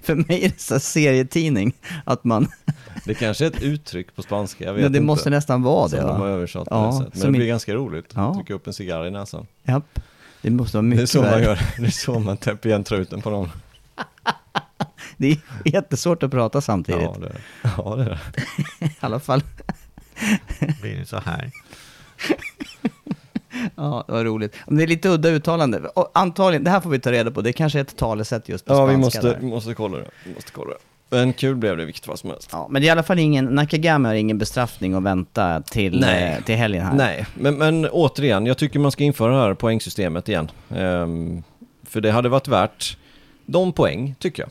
[0.04, 1.74] För mig är det så serietidning,
[2.06, 2.48] att man...
[3.06, 5.06] Det kanske är ett uttryck på spanska, jag vet Men det inte.
[5.06, 6.28] måste nästan vara det Som de har va?
[6.30, 7.20] översatt på Ja, det.
[7.20, 8.12] Men det i- blir ganska roligt.
[8.16, 8.34] Ja.
[8.36, 9.48] Trycka upp en cigarr i näsan.
[9.64, 10.00] Japp.
[10.42, 11.60] Det måste vara Det är mycket så man gör.
[11.80, 13.50] Det är så man täpper igen truten på någon.
[15.18, 17.02] Det är jättesvårt att prata samtidigt.
[17.02, 17.40] Ja, det är det.
[17.78, 18.20] Ja, det är.
[18.88, 19.42] I alla fall.
[20.82, 21.52] Blir det så här?
[23.76, 24.56] Ja, det var roligt.
[24.68, 25.80] Men det är lite udda uttalande.
[25.80, 27.42] Och antagligen, det här får vi ta reda på.
[27.42, 30.06] Det kanske är ett talesätt just på Ja, spanska vi måste, vi måste kolla det.
[30.26, 30.78] Vi måste kolla det.
[31.10, 32.50] Men kul blev det vilket fall som helst.
[32.52, 36.04] Ja, men det är i alla fall ingen, Nakagami har ingen bestraffning att vänta till,
[36.04, 36.94] eh, till helgen här.
[36.96, 40.52] Nej, men, men återigen, jag tycker man ska införa det här poängsystemet igen.
[40.76, 41.44] Ehm,
[41.84, 42.98] för det hade varit värt
[43.46, 44.50] de poäng, tycker jag.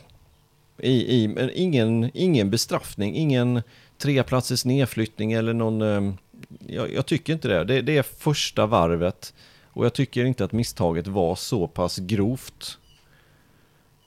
[0.87, 3.61] I, i, men ingen, ingen bestraffning, ingen
[3.97, 5.81] tre platsers nedflyttning eller någon...
[5.81, 6.17] ehm,
[6.67, 7.63] jag, jag tycker inte det.
[7.63, 7.81] det.
[7.81, 9.33] Det är första varvet
[9.77, 12.77] och jag tycker inte att misstaget var så pass grovt.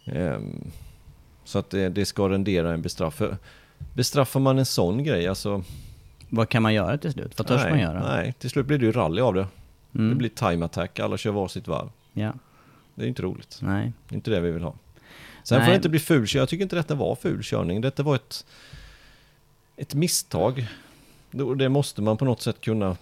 [0.04, 0.70] Ehm,
[1.44, 3.22] så att det, det ska rendera en bestraff.
[3.94, 5.64] Bestraffar man en sån grej, alltså...
[6.28, 7.38] Vad kan man göra till slut?
[7.38, 8.16] Vad törs nej, man göra?
[8.16, 9.46] Nej, till slut blir det ju rally av det.
[9.94, 10.10] Mm.
[10.10, 11.88] Det blir time attack, alla kör varsitt varv.
[12.12, 12.32] Ja,
[12.94, 13.58] Det är inte roligt.
[13.62, 13.92] nej.
[14.08, 14.74] Det är inte det vi vill ha.
[15.42, 15.70] Sen får Nej.
[15.70, 17.80] det inte bli ful Jag tycker inte detta var ful körning.
[17.80, 18.46] Detta var ett,
[19.76, 20.66] ett misstag.
[21.30, 22.96] Det, måste man på något sätt kunna...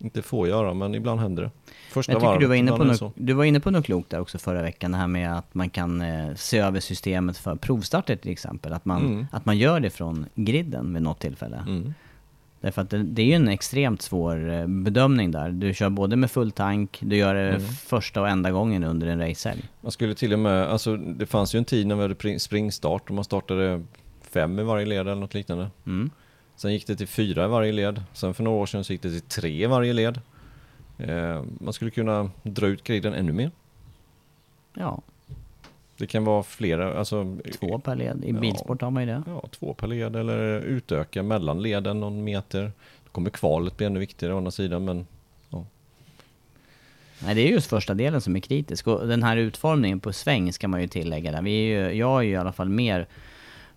[0.00, 1.50] Inte få göra, men ibland händer det.
[1.90, 4.10] Första Jag tycker varvet, du var, inne på något, du var inne på något klokt
[4.10, 7.54] där också förra veckan, det här med att man kan eh, se över systemet för
[7.56, 8.72] provstarter till exempel.
[8.72, 9.26] Att man, Mm.
[9.32, 11.64] att man gör det från griden vid något tillfälle.
[11.66, 11.94] Mm.
[12.60, 15.50] Därför att det, det är ju en extremt svår eh, bedömning där.
[15.50, 17.60] Du kör både med full tank, du gör det Mm.
[17.68, 19.64] första och enda gången under en racehelg.
[19.80, 22.38] Man skulle till och med, alltså det fanns ju en tid när vi hade pring-
[22.38, 23.82] springstart och man startade
[24.30, 25.70] fem i varje led eller något liknande.
[25.86, 26.10] Mm.
[26.58, 28.02] Sen gick det till fyra i varje led.
[28.12, 30.20] Sen för några år sedan så gick det till tre i varje led.
[30.98, 33.50] Eh, man skulle kunna dra ut griden ännu mer.
[34.74, 35.00] Ja,
[35.96, 38.24] Det kan vara flera, alltså två per led.
[38.24, 38.40] I Ja.
[38.40, 39.22] bilsport har man ju det.
[39.26, 42.72] Ja, två per led eller utöka mellan leden någon meter.
[43.04, 45.06] Då kommer kvalet bli ännu viktigare å andra sidan men
[47.24, 48.86] Nej, det är just första delen som är kritisk.
[48.86, 51.42] Och den här utformningen på sväng ska man ju tillägga där.
[51.42, 53.06] Vi är ju, jag är ju i alla fall mer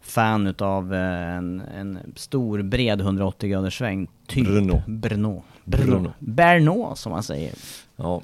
[0.02, 4.08] fan utav eh, en, en stor bred 180 graders sväng.
[4.28, 4.82] Typ Bruno.
[4.88, 5.44] Bruno.
[5.64, 6.14] Bruno.
[6.20, 7.54] Berno som man säger.
[7.96, 8.22] ja.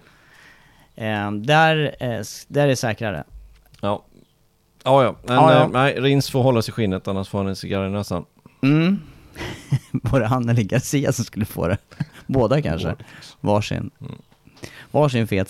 [0.96, 3.24] Eh, där, eh, där är det säkrare.
[3.82, 4.04] Ja,
[4.84, 5.16] ja, ja.
[5.24, 5.68] Men Ja, ja.
[5.68, 8.26] nej, Rins får hålla sig i skinnet annars får han en cigarr i näsan.
[8.64, 9.00] Mm.
[9.92, 11.78] Var det han eller Garcia som skulle få det?
[12.28, 12.96] Båda kanske?
[13.42, 13.92] Varsin.
[14.02, 14.16] Mm.
[14.92, 15.50] Varsin fet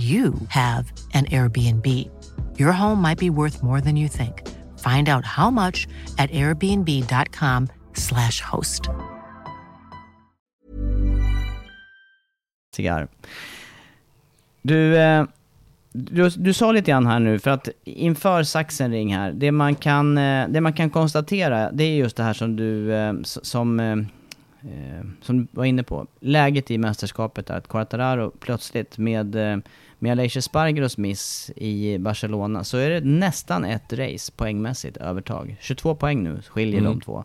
[0.00, 1.86] you have an Airbnb.
[2.58, 4.42] Your home might be worth more than you think.
[4.78, 8.88] Find out how much at airbnb.com/slash host.
[12.76, 13.08] Cigar.
[14.62, 15.24] Du, eh,
[15.92, 20.18] du, du sa lite grann här nu, för att inför Sachsenring här, det man kan,
[20.18, 24.06] eh, det man kan konstatera, det är just det här som du, eh, som,
[25.22, 26.06] som du var inne på.
[26.20, 29.62] Läget i mästerskapet är att Quartararo plötsligt med,
[30.02, 35.56] med Aleix Spargeros miss i Barcelona, så är det nästan ett race poängmässigt övertag.
[35.60, 36.92] 22 poäng nu skiljer Mm.
[36.92, 37.24] de två.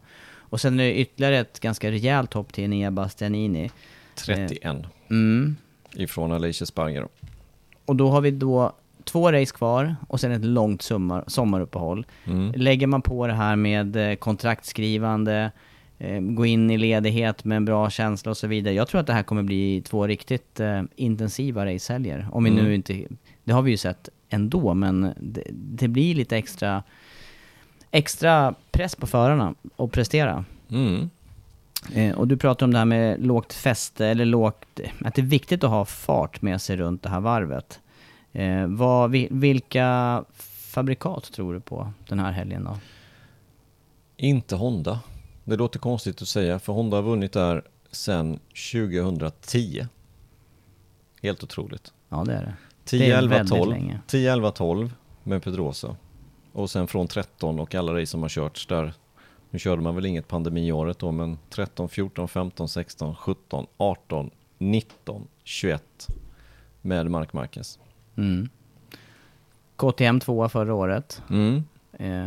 [0.49, 3.69] Och sen är det ytterligare ett ganska rejält hopp till Enea Bastianini.
[4.15, 5.55] 31 Mm.
[5.93, 7.07] ifrån Alicia Sparger.
[7.85, 12.05] Och då har vi då två race kvar och sen ett långt sommar, sommaruppehåll.
[12.25, 12.51] Mm.
[12.55, 15.49] Lägger man på det här med eh, kontraktskrivande, eh,
[16.21, 18.73] gå in i ledighet med en bra känsla och så vidare.
[18.73, 22.27] Jag tror att det här kommer bli två riktigt eh, intensiva racehelger.
[22.31, 22.63] Om vi Mm.
[22.65, 23.05] nu inte,
[23.43, 26.83] det har vi ju sett ändå, men det, det blir lite extra,
[27.91, 30.45] extra press på förarna att prestera.
[30.69, 31.09] Mm.
[31.93, 34.65] Eh, och du pratar om det här med lågt fäste, eller lågt,
[35.05, 37.79] att det är viktigt att ha fart med sig runt det här varvet.
[38.33, 40.23] Eh, vad, vi- vilka
[40.71, 42.77] fabrikat tror du på den här helgen då?
[44.17, 44.99] Inte Honda.
[45.45, 48.39] Det låter konstigt att säga, för Honda har vunnit där sedan
[48.71, 49.87] 2010.
[51.21, 51.93] Helt otroligt.
[52.09, 52.53] Ja det är det.
[52.85, 53.71] 10, Det är 11, väldigt 12.
[53.71, 53.99] länge.
[54.07, 55.95] 10, 11, 12 med Pedrosa.
[56.53, 58.93] Och sen från 13 och alla race som har körts där.
[59.49, 65.27] Nu körde man väl inget pandemiåret då, men 13, 14, 15, 16, 17, 18, 19,
[65.43, 66.07] 21
[66.81, 67.79] med Mark Marquez.
[68.17, 68.49] Mm.
[69.75, 71.21] KTM tvåa förra året.
[71.29, 71.63] Mm.
[71.99, 72.25] Eh,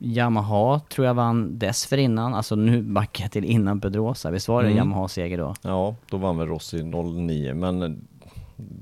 [0.00, 4.30] Yamaha tror jag vann dessförinnan, alltså nu backar jag till innan Pedrosa.
[4.30, 4.78] Visst var det Mm.
[4.78, 5.54] Yamaha-seger då?
[5.62, 8.06] Ja, då vann väl Rossi 09, men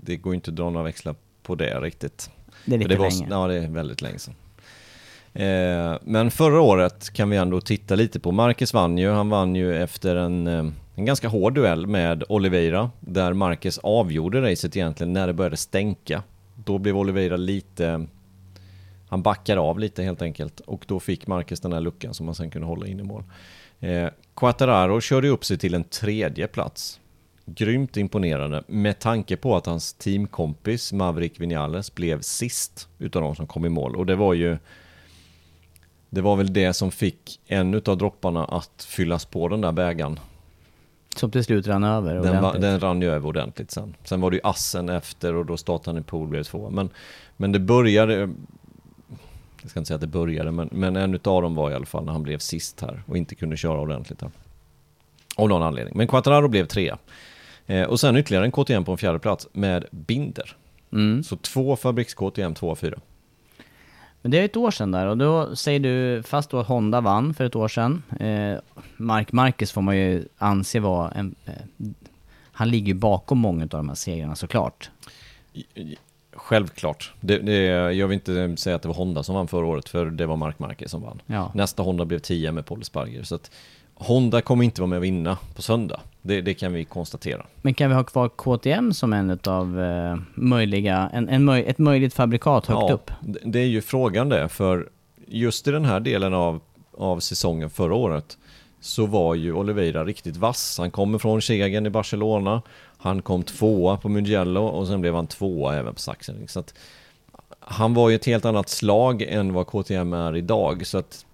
[0.02, 2.30] det går inte att dra några växlar på det riktigt.
[2.64, 3.26] Det är lite det var, länge.
[3.30, 4.34] Ja, det är väldigt länge sedan.
[5.32, 8.32] Eh, men förra året kan vi ändå titta lite på.
[8.32, 9.10] Marquez vann ju.
[9.10, 12.90] Han vann ju efter en, eh, en ganska hård duell med Oliveira.
[13.00, 16.22] Där Marquez avgjorde racet egentligen när det började stänka.
[16.54, 18.06] Då blev Oliveira lite,
[19.08, 22.34] han backade av lite helt enkelt och då fick Marcus den här luckan som han
[22.34, 23.24] sen kunde hålla in i mål.
[23.80, 27.00] Eh, Quattararo körde upp sig till en tredje plats.
[27.44, 33.46] Grymt imponerande med tanke på att hans teamkompis Maverick Vinales blev sist utav de som
[33.46, 34.58] kom i mål och det var ju
[36.10, 40.20] det var väl det som fick en utav dropparna att fyllas på den där bägaren.
[41.16, 43.94] Som till slut rann över Den, va, den rann ju över ordentligt sen.
[44.04, 46.70] Sen var det ju assen efter och då startade han i pool blev två.
[46.70, 46.90] Men,
[47.36, 48.34] men det började,
[49.66, 51.86] jag ska inte säga att det började, men, men en utav dem var i alla
[51.86, 54.30] fall när han blev sist här och inte kunde köra ordentligt här.
[55.36, 55.96] Av någon anledning.
[55.96, 56.98] Men Quattararo blev trea.
[57.66, 60.56] Eh, och sen ytterligare en KTM på en fjärde plats med Binder.
[60.92, 61.22] Mm.
[61.22, 62.98] Så två fabriks-KTM, två av fyra.
[64.22, 67.34] Men det är ett år sedan där och då säger du, fast då Honda vann
[67.34, 68.02] för ett år sedan.
[68.20, 68.58] Eh,
[68.96, 71.34] Mark Marquez får man ju anse vara en...
[71.44, 71.52] Eh,
[72.52, 74.90] han ligger ju bakom många av de här segrarna såklart.
[76.46, 77.12] Självklart.
[77.20, 77.52] Det, det,
[77.92, 80.36] jag vill inte säga att det var Honda som vann förra året, för det var
[80.36, 81.22] Mark Marquez som vann.
[81.26, 81.50] Ja.
[81.54, 83.22] Nästa Honda blev 10 med Paul Sparger.
[83.22, 83.50] Så att
[83.94, 86.00] Honda kommer inte vara med och vinna på söndag.
[86.22, 87.46] Det, det kan vi konstatera.
[87.62, 91.78] Men kan vi ha kvar KTM som en av eh, möjliga, en, en möj, ett
[91.78, 93.10] möjligt fabrikat högt upp?
[93.20, 94.88] det- Det är ju frågan det, för
[95.26, 96.60] just i den här delen av,
[96.98, 98.38] av säsongen förra året
[98.80, 100.78] så var ju Oliveira riktigt vass.
[100.78, 102.62] Han kommer från Segern i Barcelona,
[102.98, 106.48] han kom tvåa på Mugello och sen blev han tvåa även på Sachsenring.
[106.48, 106.74] Så att
[107.60, 110.86] han var ju ett helt annat slag än vad KTM är idag.
[110.86, 111.26] Så att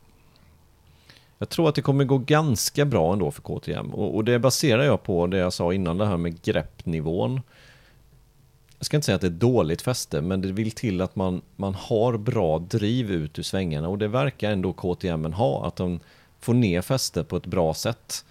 [1.39, 3.95] jag tror att det kommer gå ganska bra ändå för KTM.
[3.95, 7.41] Och, och det baserar jag på det jag sa innan, det här med greppnivån.
[8.79, 11.43] Jag ska inte säga att det är dåligt fäste, men det vill till att man,
[11.57, 16.01] man har bra driv ut ur svängarna och det verkar ändå KTM ha, att de
[16.43, 18.25] får ner fäste på ett bra sätt.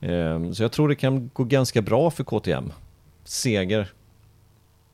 [0.00, 2.72] Ehm, Så jag tror det kan gå ganska bra för KTM.
[3.24, 3.92] Seger?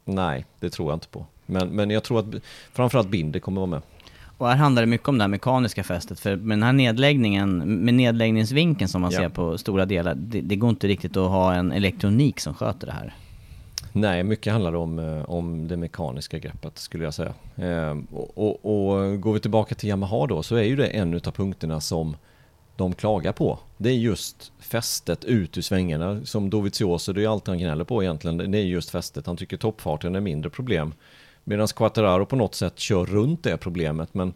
[0.04, 1.26] Nej, det tror jag inte på.
[1.46, 2.26] Men, men jag tror att
[2.72, 3.82] framförallt Binder kommer vara med.
[4.38, 7.58] Och här handlar det mycket om det här mekaniska fästet, för med den här nedläggningen,
[7.84, 9.18] med nedläggningsvinkeln som man Ja.
[9.18, 12.86] ser på stora delar, det, det går inte riktigt att ha en elektronik som sköter
[12.86, 13.14] det här.
[13.92, 17.32] Nej, mycket handlar om, eh, om det mekaniska greppet skulle jag säga.
[17.56, 21.14] Ehm, och, och, och går vi tillbaka till Yamaha då så är ju det en
[21.14, 22.16] av punkterna som
[22.78, 23.58] de klagar på.
[23.76, 26.24] Det är just fästet ut ur svängarna.
[26.24, 28.50] Som Dovizioso, det är allt han gnäller på egentligen.
[28.50, 29.26] Det är just fästet.
[29.26, 30.94] Han tycker toppfarten är mindre problem.
[31.44, 34.14] Medan Quattararo på något sätt kör runt det problemet.
[34.14, 34.34] Men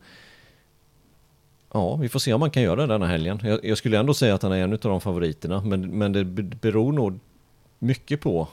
[1.73, 3.41] ja, vi får se om man kan göra det denna helgen.
[3.43, 5.61] Jag, jag skulle ändå säga att han är en av de favoriterna.
[5.61, 7.19] Men, men det beror nog
[7.79, 8.49] mycket på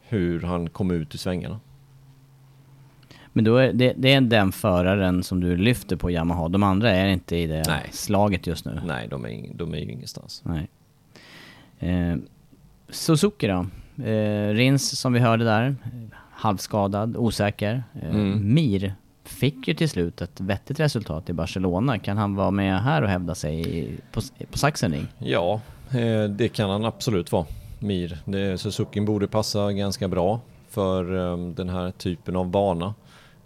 [0.00, 1.60] hur han kom ut ur svängarna.
[3.32, 6.90] Men då är det, det är den föraren som du lyfter på Yamaha, de andra
[6.90, 7.88] är inte i det Nej.
[7.92, 8.80] slaget just nu.
[8.86, 10.42] Nej, de är, ing- de är ju ingenstans.
[10.44, 10.68] Nej.
[11.78, 12.16] Eh,
[12.88, 13.66] Suzuki då?
[14.04, 15.76] Eh, Rins som vi hörde där,
[16.30, 17.84] halvskadad, osäker.
[18.02, 18.54] Eh, Mm.
[18.54, 21.98] Mir fick ju till slut ett vettigt resultat i Barcelona.
[21.98, 24.20] Kan han vara med här och hävda sig i, på,
[24.50, 25.06] på Sachsenring?
[25.18, 25.60] Ja,
[25.90, 27.46] eh, det kan han absolut vara.
[27.78, 28.18] Mir.
[28.24, 32.94] Det, Suzuki borde passa ganska bra för eh, den här typen av bana.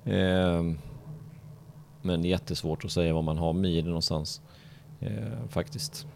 [0.05, 0.63] Eh,
[2.03, 4.41] Men det är jättesvårt att säga var man har Mir någonstans.
[5.01, 6.07] Eh, Faktiskt.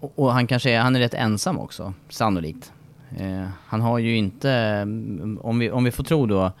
[0.00, 2.72] Och, och han kanske är, han är rätt ensam också, sannolikt.
[3.18, 6.52] Eh, han har ju inte, mm, om vi, om vi får tro då,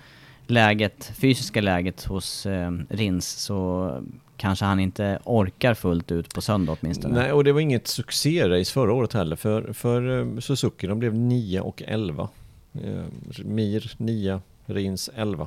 [0.46, 3.90] läget, fysiska läget hos eh, Rins så
[4.36, 7.14] kanske han inte orkar fullt ut på söndag åtminstone.
[7.14, 10.86] Nej, och det var inget succérace förra året heller för, för eh, Suzuki.
[10.86, 12.28] De blev 9 och 11.
[12.74, 13.04] Eh,
[13.44, 15.46] Mir 9, Rins 11.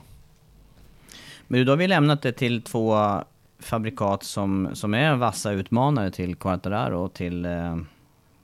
[1.52, 2.98] Men då har vi lämnat det till två
[3.60, 7.78] fabrikat som, som är vassa utmanare till Quartararo och till eh,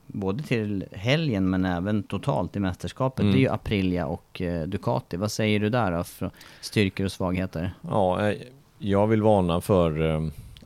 [0.08, 3.20] både till helgen men även totalt i mästerskapet.
[3.20, 3.32] Mm.
[3.32, 5.18] Det är ju Aprilia och eh, Ducati.
[5.18, 6.04] Vad säger du där då?
[6.04, 6.32] För
[6.62, 7.74] styrkor och svagheter?
[7.82, 8.38] Ja, eh,
[8.78, 10.16] jag vill varna för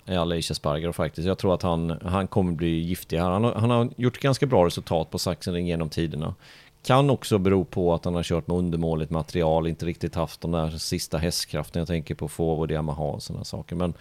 [0.06, 1.28] eh, Alicia Sparger faktiskt.
[1.28, 3.30] Jag tror att han, han kommer bli giftig här.
[3.30, 6.36] Han har, han har gjort ganska bra resultat på Sachsenring genom tiderna.
[6.84, 10.52] Kan också bero på att han har kört med undermåligt material, inte riktigt haft de
[10.52, 11.80] där sista hästkraften.
[11.80, 13.76] Jag tänker på Forward, Yamaha och sådana saker.
[13.76, 13.94] Men,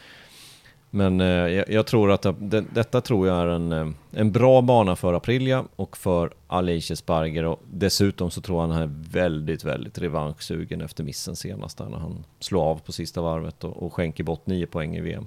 [0.90, 4.62] men eh, jag, jag tror att det, detta tror jag är en, eh, en bra
[4.62, 7.44] bana för Aprilia och för Alicia Sparger.
[7.44, 11.98] Och dessutom så tror jag han är väldigt, väldigt revanschsugen efter missen senast där när
[11.98, 15.26] han slår av på sista varvet och, och skänker bort nio poäng i VM.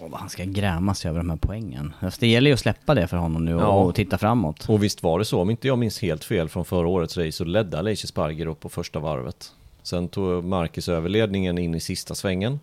[0.00, 1.92] Åh, vad han ska gräma sig över de här poängen.
[2.00, 3.66] Alltså, det gäller ju att släppa det för honom nu och, Ja.
[3.66, 4.68] och titta framåt.
[4.68, 7.32] Och visst var det så, om inte jag minns helt fel från förra årets race
[7.32, 9.52] så ledde Alicia Sparger upp på första varvet.
[9.82, 12.60] Sen tog Marcus över ledningen in i sista svängen.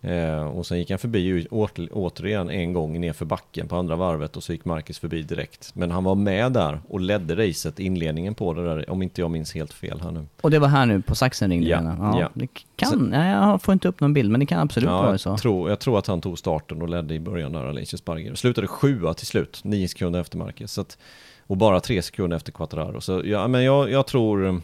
[0.00, 3.96] Eh, och sen gick han förbi åter, återigen en gång ner för backen på andra
[3.96, 5.70] varvet och så gick Marcus förbi direkt.
[5.74, 9.30] Men han var med där och ledde racet, inledningen på det där, om inte jag
[9.30, 10.26] minns helt fel här nu.
[10.40, 12.20] Och det var här nu på saxen ringde Ja, ja.
[12.20, 12.30] ja.
[12.34, 15.18] Det kan, nej, jag får inte upp någon bild, men det kan absolut Ja, vara
[15.18, 15.28] så.
[15.28, 18.34] jag, tror, jag tror att han tog starten och ledde i början där, Alicia Sparger.
[18.34, 20.72] Slutade sjua till slut, nio sekunder efter Marcus.
[20.72, 20.98] Så att,
[21.46, 23.00] och bara tre sekunder efter Quattararo.
[23.00, 24.60] Så ja, men jag, jag tror...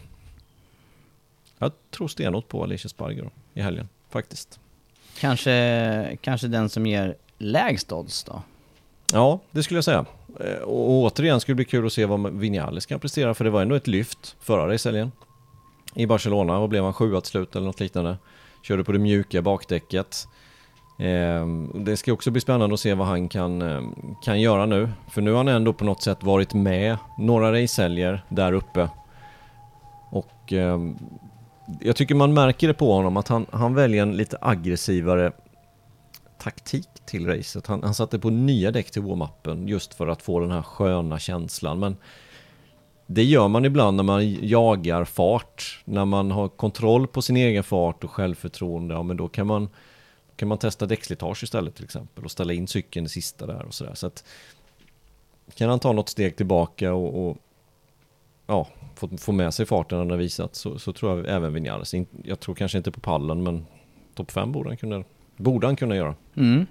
[1.57, 4.59] Jag tror stenhårt på Alicia Sparger i helgen, faktiskt.
[5.19, 8.41] Kanske, kanske den som ger lägst odds då?
[9.13, 10.05] Ja, det skulle jag säga.
[10.39, 13.49] Eh, och återigen skulle det bli kul att se vad Vinales kan prestera, för det
[13.49, 15.11] var ändå ett lyft förra racehelgen.
[15.95, 18.17] I Barcelona, Vad blev han sjua till slut eller något liknande.
[18.63, 20.27] Körde på det mjuka bakdäcket.
[20.99, 24.89] Eh, Det ska också bli spännande att se vad han kan, ehm, kan göra nu.
[25.11, 28.89] För nu har han ändå på något sätt varit med några racehelger där uppe.
[30.09, 30.77] Och eh,
[31.81, 35.31] jag tycker man märker det på honom att han, han väljer en lite aggressivare
[36.37, 37.67] taktik till racet.
[37.67, 41.19] Han, han satte på nya däck till warm-upen just för att få den här sköna
[41.19, 41.79] känslan.
[41.79, 41.95] Men
[43.07, 45.81] det gör man ibland när man jagar fart.
[45.85, 48.93] När man har kontroll på sin egen fart och självförtroende.
[48.93, 49.69] Ja, men då kan man,
[50.35, 53.73] kan man testa däckslitage istället till exempel och ställa in cykeln i sista där och
[53.73, 53.93] sådär.
[53.95, 54.23] Så att
[55.55, 57.37] kan han ta något steg tillbaka och, och
[58.53, 61.93] ja, få, få med sig farten han har visat så, så tror jag även Vinales.
[61.93, 63.65] In- Jag tror kanske inte på pallen men
[64.15, 65.03] topp 5 borde han kunna,
[65.37, 66.15] borde han kunna göra.
[66.35, 66.65] Mm.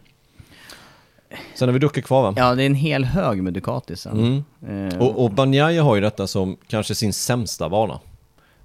[1.55, 2.35] Sen har vi Ducke kvar va?
[2.37, 4.45] Ja, det är en hel hög med Ducatisen.
[4.63, 4.89] Mm.
[4.89, 8.01] Eh, Och, och Banjaya har ju detta som kanske sin sämsta bana.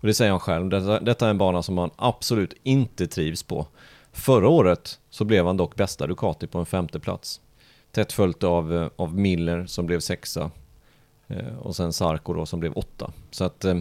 [0.01, 3.43] Och det säger han själv, detta, detta är en bana som han absolut inte trivs
[3.43, 3.67] på.
[4.11, 7.41] Förra året så blev han dock bästa Ducati på en femte plats.
[7.91, 10.51] Tätt följt av, eh, av Miller som blev sexa.
[11.27, 13.11] Eh, och sen Sarko då som blev åtta.
[13.31, 13.77] Så att eh,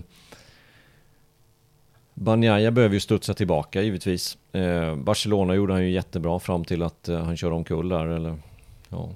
[2.15, 4.39] Banjaya behöver ju studsa tillbaka givetvis.
[4.53, 8.07] Eh, Barcelona gjorde han ju jättebra fram till att eh, han körde omkull där.
[8.07, 8.37] Eller,
[8.89, 9.11] ja,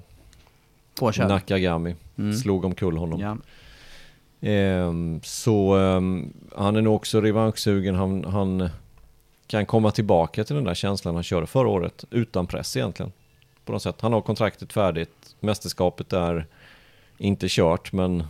[0.99, 1.27] påkörd.
[1.27, 2.33] Nakagami Mm.
[2.33, 3.19] slog omkull honom.
[3.19, 3.37] Ja.
[4.49, 7.95] Ehm, så ehm, han är nog också revanschsugen.
[7.95, 8.69] Han, han
[9.47, 13.11] kan komma tillbaka till den där känslan han körde förra året utan press egentligen.
[13.65, 14.01] På något sätt.
[14.01, 15.35] Han har kontraktet färdigt.
[15.39, 16.47] Mästerskapet är
[17.21, 18.23] inte kört men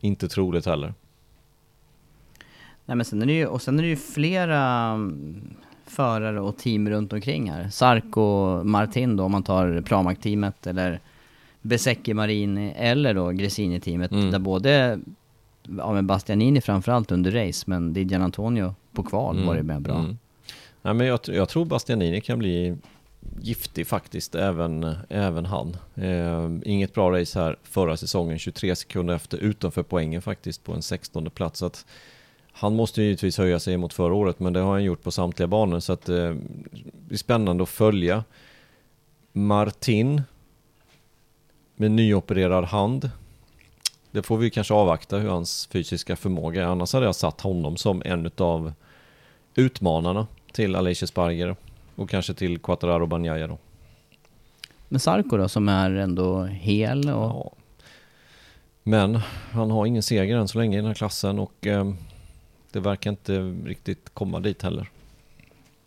[0.00, 0.94] inte troligt heller.
[2.84, 5.54] Nej men sen är det ju, och sen är det ju flera mm,
[5.86, 7.68] förare och team runt omkring här.
[7.68, 11.00] Sarko Martin då om man tar Pramac-teamet eller
[11.62, 14.30] Besecchi Marini eller då Gresini-teamet Mm.
[14.30, 15.00] där både,
[15.62, 19.98] ja men Bastianini framförallt under race men Didier Antonio på kval var det med bra.
[19.98, 20.18] Mm.
[20.82, 22.76] Nej, men jag, jag tror Bastianini kan bli
[23.40, 25.76] giftig faktiskt, även, även han.
[25.94, 30.82] Eh, inget bra race här förra säsongen, 23 sekunder efter utanför poängen faktiskt på en
[30.82, 31.58] 16 plats.
[31.58, 31.86] Så att
[32.52, 35.10] han måste ju givetvis höja sig mot förra året, men det har han gjort på
[35.10, 35.80] samtliga banor.
[35.80, 36.36] Så att eh, det
[37.08, 38.24] blir spännande att följa.
[39.32, 40.22] Martin
[41.76, 43.10] med nyopererad hand.
[44.10, 46.66] Det får vi kanske avvakta hur hans fysiska förmåga är.
[46.66, 48.72] Annars hade jag satt honom som en av
[49.54, 51.56] utmanarna till Alicia Sparger
[51.98, 53.58] och kanske till Quattararo Banjaya då.
[54.88, 57.52] Men Sarko då som är ändå hel och Ja.
[58.82, 59.20] Men
[59.52, 61.92] han har ingen seger än så länge i den här klassen och eh,
[62.72, 64.90] det verkar inte riktigt komma dit heller.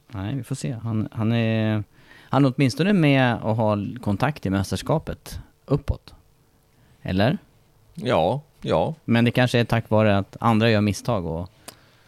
[0.08, 0.72] nej vi får se.
[0.72, 1.84] Han, han är,
[2.30, 6.14] han är åtminstone med och har kontakt i mästerskapet uppåt.
[7.02, 7.38] Eller?
[7.94, 11.50] Ja, ja, Men det kanske är tack vare att andra gör misstag och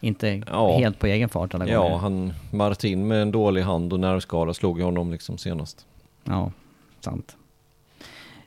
[0.03, 0.77] inte Ja.
[0.77, 1.97] helt på egen fart alla ja, gånger.
[1.97, 5.85] han Martin med en dålig hand och nervskada slog ju honom liksom senast.
[6.23, 6.51] Ja,
[6.99, 7.35] sant.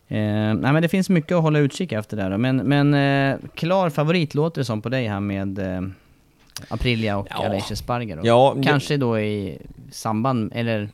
[0.08, 2.38] Eh, nej men det finns mycket att hålla utkik efter där då.
[2.38, 5.80] Men, men eh, klar favorit låter det som på dig här med eh,
[6.68, 7.44] Aprilia och Ja.
[7.46, 8.20] Alicia Sparger.
[8.22, 9.58] Ja, Kanske då i
[9.90, 10.88] samband, eller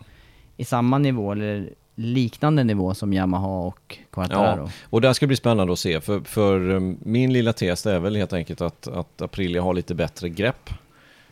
[0.56, 4.62] i samma nivå eller liknande nivå som Yamaha och Quartararo.
[4.64, 6.00] Ja, och där ska det bli spännande att se.
[6.00, 9.94] För, för um, min lilla tes är väl helt enkelt att, att Aprilia har lite
[9.94, 10.70] bättre grepp.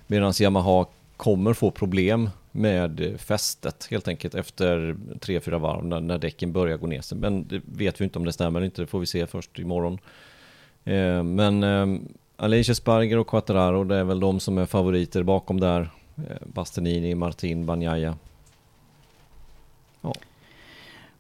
[0.07, 0.87] Medan Yamaha
[1.17, 6.77] kommer få problem med eh, fästet helt enkelt efter 3-4 varv när, när däcken börjar
[6.77, 7.19] gå ner sig.
[7.19, 9.99] Men det vet vi inte om det stämmer inte, det får vi se först imorgon.
[10.85, 12.01] Eh, men eh,
[12.37, 15.91] Alicia Sparger och Quattararo, det är väl de som är favoriter bakom där.
[16.17, 18.17] Eh, Bastianini, Martin, Banjaya.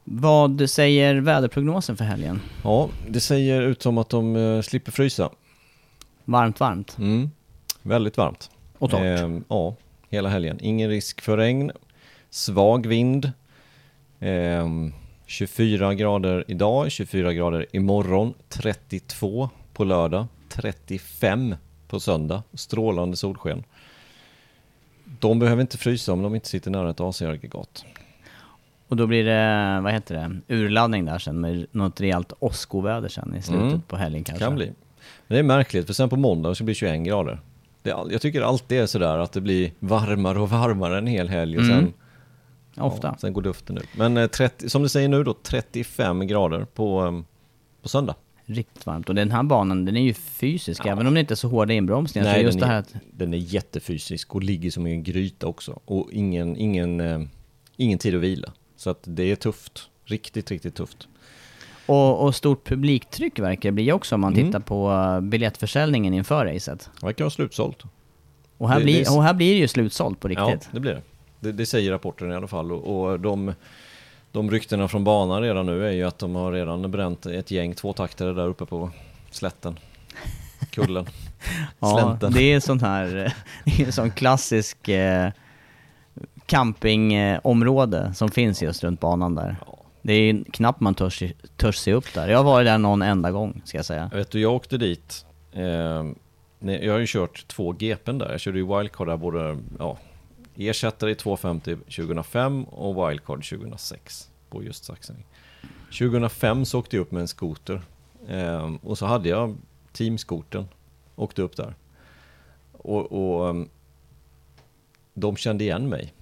[0.04, 2.40] Vad säger väderprognosen för helgen?
[2.64, 5.30] Ja, det säger ut som att de eh, slipper frysa.
[6.24, 7.30] Varmt, varmt Mm.
[7.82, 8.50] Väldigt varmt.
[8.78, 9.00] och torrt.
[9.20, 9.74] Ehm, ja,
[10.10, 10.58] hela helgen.
[10.60, 11.70] Ingen risk för regn.
[12.30, 13.32] Svag vind.
[14.20, 14.92] Ehm,
[15.26, 21.54] 24 grader idag, 24 grader imorgon, 32 på lördag, 35
[21.88, 22.42] på söndag.
[22.54, 23.64] Strålande solsken.
[25.20, 27.84] De behöver inte frysa om de inte sitter nära ett AC-aggregat.
[28.90, 33.34] Och då blir det, vad heter det, urladdning där sen med något rejält åskoväder sen
[33.36, 33.80] i slutet Mm.
[33.80, 34.44] på helgen kanske.
[34.44, 34.66] Kan bli.
[34.66, 37.40] Men det är märkligt, för sen på måndag så blir det 21 grader.
[37.82, 41.58] Det jag tycker alltid är sådär att det blir varmare och varmare en hel helg
[41.58, 41.76] och Mm.
[41.76, 43.08] sen, Ofta.
[43.08, 43.88] ja, sen går luften ut.
[43.96, 47.20] Men eh, 30, som du säger nu då, 35 grader på, eh,
[47.82, 48.14] på söndag.
[48.44, 49.08] Riktigt varmt.
[49.08, 50.90] Och den här banan, den är ju fysisk, Ja.
[50.92, 52.26] även om det inte är så hårda inbromsningar.
[52.26, 54.90] så Nej, just den, det är, här att, den är jättefysisk och ligger som i
[54.92, 55.80] en gryta också.
[55.84, 57.20] Och ingen, ingen, eh,
[57.76, 58.52] ingen tid att vila.
[58.80, 59.88] Så att det är tufft.
[60.04, 61.08] Riktigt, riktigt tufft.
[61.86, 64.46] och, och stort publiktryck verkar det bli också om man Mm.
[64.46, 66.90] tittar på eh, biljettförsäljningen inför racet.
[67.00, 67.82] Det verkar vara slutsålt.
[68.58, 70.68] Och här, Det- blir, det- och här blir det ju slutsålt på Ja, riktigt.
[70.72, 71.02] det blir det.
[71.40, 71.52] det.
[71.52, 72.72] Det säger rapporten i alla fall.
[72.72, 73.52] Och, och de,
[74.32, 77.74] de ryktena från banan redan nu är ju att de har redan bränt ett gäng
[77.74, 78.90] tvåtaktare där uppe på
[79.30, 79.78] slätten.
[80.70, 81.06] Kullen.
[81.80, 82.32] Ja, Slänten.
[82.32, 83.06] det är sånt här,
[83.64, 85.30] det är en sån klassisk eh,
[86.50, 89.56] campingområde som finns just runt banan där.
[89.66, 89.78] Ja.
[90.02, 91.22] Det är knappt man törs,
[91.56, 92.28] törs se upp där.
[92.28, 94.08] Jag har varit där någon enda gång, ska jag säga.
[94.12, 95.26] Jag vet du, jag åkte dit.
[95.52, 96.04] Eh,
[96.58, 98.30] jag har ju kört två GPn där.
[98.30, 99.98] Jag körde ju wildcard där både, ja,
[100.56, 105.22] ersättare i 250 2005 och wildcard 2006 på just Saxony.
[105.98, 107.82] 2005 så åkte jag upp med en skoter.
[108.28, 109.56] Eh, och så hade jag
[109.92, 110.68] teamskotern.
[111.16, 111.74] Åkte upp där.
[112.72, 113.68] Och, och ehm,
[115.14, 116.14] de kände igen mig.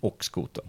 [0.00, 0.64] Och skotern.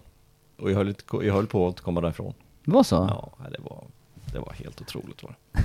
[0.58, 2.34] Och jag höll, inte- jag höll på att komma därifrån.
[2.64, 2.94] Det var så?
[2.94, 3.84] Ja, det var,
[4.32, 5.22] det var helt otroligt.
[5.22, 5.62] Var det.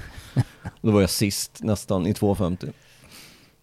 [0.82, 2.68] Då var jag sist nästan i 250.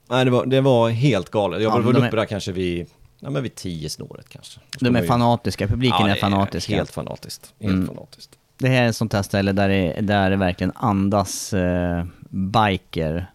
[0.08, 1.62] Nej, det var, det var helt galet.
[1.62, 2.86] Jag Ja, var uppe är- där kanske vid,
[3.20, 4.60] nej men vid 10 snåret kanske.
[4.80, 6.76] De är fanatiska, publiken Ja, är det fanatiska.
[6.76, 7.54] Helt fanatiskt.
[7.60, 7.86] Helt Mm.
[7.86, 8.38] fanatiskt.
[8.58, 13.30] Det här är ett sånt här ställe där det, där det verkligen andas eh, biker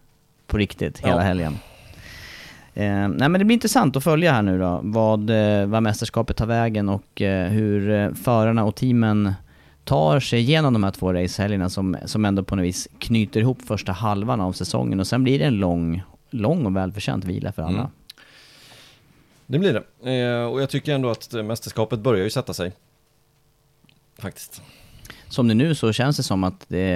[0.46, 1.20] på riktigt hela Ja.
[1.20, 1.58] helgen.
[2.80, 6.36] Eh, nej men det blir intressant att följa här nu då, vad, eh, vad mästerskapet
[6.36, 9.32] tar vägen och eh, hur eh, förarna och teamen
[9.84, 13.62] tar sig igenom de här två racehelgerna som, som ändå på något vis knyter ihop
[13.62, 17.62] första halvan av säsongen och sen blir det en lång, lång och välförtjänt vila för
[17.62, 17.78] alla.
[17.78, 17.90] Mm.
[19.46, 20.12] Det blir det.
[20.22, 22.72] Eh, och jag tycker ändå att eh, mästerskapet börjar ju sätta sig.
[24.18, 24.62] Faktiskt.
[25.28, 26.92] Som det nu så känns det som att det,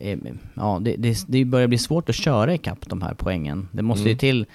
[0.00, 0.22] är,
[0.54, 3.68] ja, det, det, det börjar bli svårt att köra ikapp de här poängen.
[3.72, 4.18] Det måste ju Mm.
[4.18, 4.46] till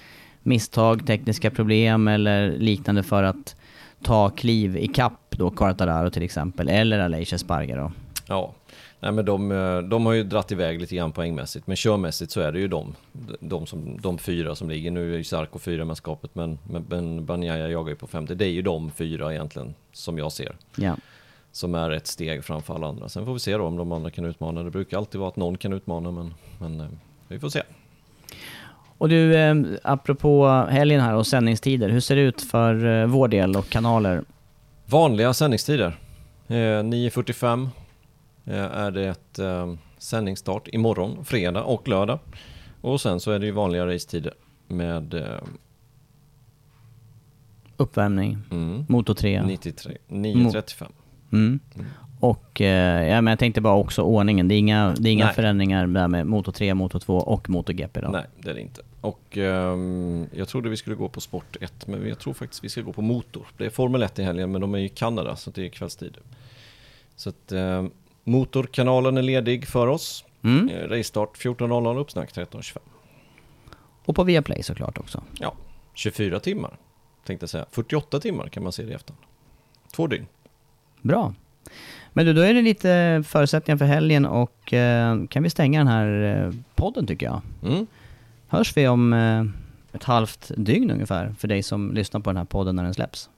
[0.48, 3.56] misstag, tekniska problem eller liknande för att
[4.02, 7.92] ta kliv ikapp då Quartararo till exempel, eller Aleix Espargaro.
[8.28, 8.54] Ja,
[9.00, 11.66] nej men de, eh, de har ju dratt iväg lite grann poängmässigt.
[11.66, 12.94] Men körmässigt så är det ju de,
[13.40, 14.90] de, som, de fyra som ligger.
[14.90, 18.34] Nu är ju Sarko fyra med skapet men, men, men Banjaya jagar ju på 50.
[18.34, 20.56] Det är ju de fyra egentligen som jag ser.
[20.76, 20.96] Ja.
[21.52, 23.08] Som är ett steg framför alla andra.
[23.08, 24.62] Sen får vi se då om de andra kan utmana.
[24.62, 26.86] Det brukar alltid vara att någon kan utmana men, men eh,
[27.28, 27.62] vi får se.
[28.98, 33.28] Och du, eh, apropå helgen här och sändningstider, hur ser det ut för eh, vår
[33.28, 34.24] del och kanaler?
[34.86, 35.98] Vanliga sändningstider.
[36.46, 37.68] Eh, 9.45
[38.44, 42.18] eh, är det ett eh, sändningsstart imorgon, fredag och lördag.
[42.80, 44.32] Och sen så är det ju vanliga racetider
[44.68, 45.22] med eh,
[47.76, 49.42] Uppvärmning, mm, Moto 3.
[49.42, 50.86] 93, 9.35.
[51.32, 51.60] Mm.
[52.20, 55.24] Och eh, ja, men jag tänkte bara också ordningen, det är inga, det är inga
[55.24, 55.34] Nej.
[55.34, 58.08] förändringar där med Moto 3, Moto 2 och MotoGP då?
[58.08, 58.82] Nej, det är det inte.
[59.00, 62.68] Och ehm, jag trodde vi skulle gå på Sport 1, men jag tror faktiskt vi
[62.68, 63.46] ska gå på Motor.
[63.56, 66.16] Det är Formel 1 i helgen, men de är i Kanada, så det är kvällstid.
[67.16, 67.90] Så att ehm,
[68.24, 70.24] Motorkanalen är ledig för oss.
[70.42, 70.68] Mm.
[70.68, 72.78] Eh, Racestart 14.00, uppsnack 13.25.
[74.04, 75.22] Och på Viaplay såklart också.
[75.38, 75.54] Ja,
[75.94, 76.76] 24 timmar
[77.24, 77.66] tänkte jag säga.
[77.70, 79.24] 48 timmar kan man se det i efterhand.
[79.92, 80.26] Två dygn.
[81.02, 81.34] Bra.
[82.12, 85.88] Men du, då är det lite förutsättningar för helgen och eh, kan vi stänga den
[85.88, 87.40] här eh, podden tycker jag.
[87.62, 87.86] Mm.
[88.48, 89.44] Hörs vi om eh,
[89.92, 93.30] ett halvt dygn ungefär för dig som lyssnar på den här podden när den släpps.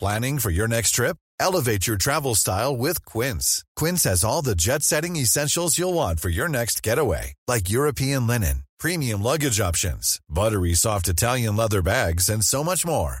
[0.00, 1.16] Planning for your next trip?
[1.40, 3.64] Elevate your travel style with Quince.
[3.80, 8.26] Quince has all the jet setting essentials you'll want for your next getaway, like European
[8.26, 13.20] linen, premium luggage options, buttery soft Italian leather bags, and so much more.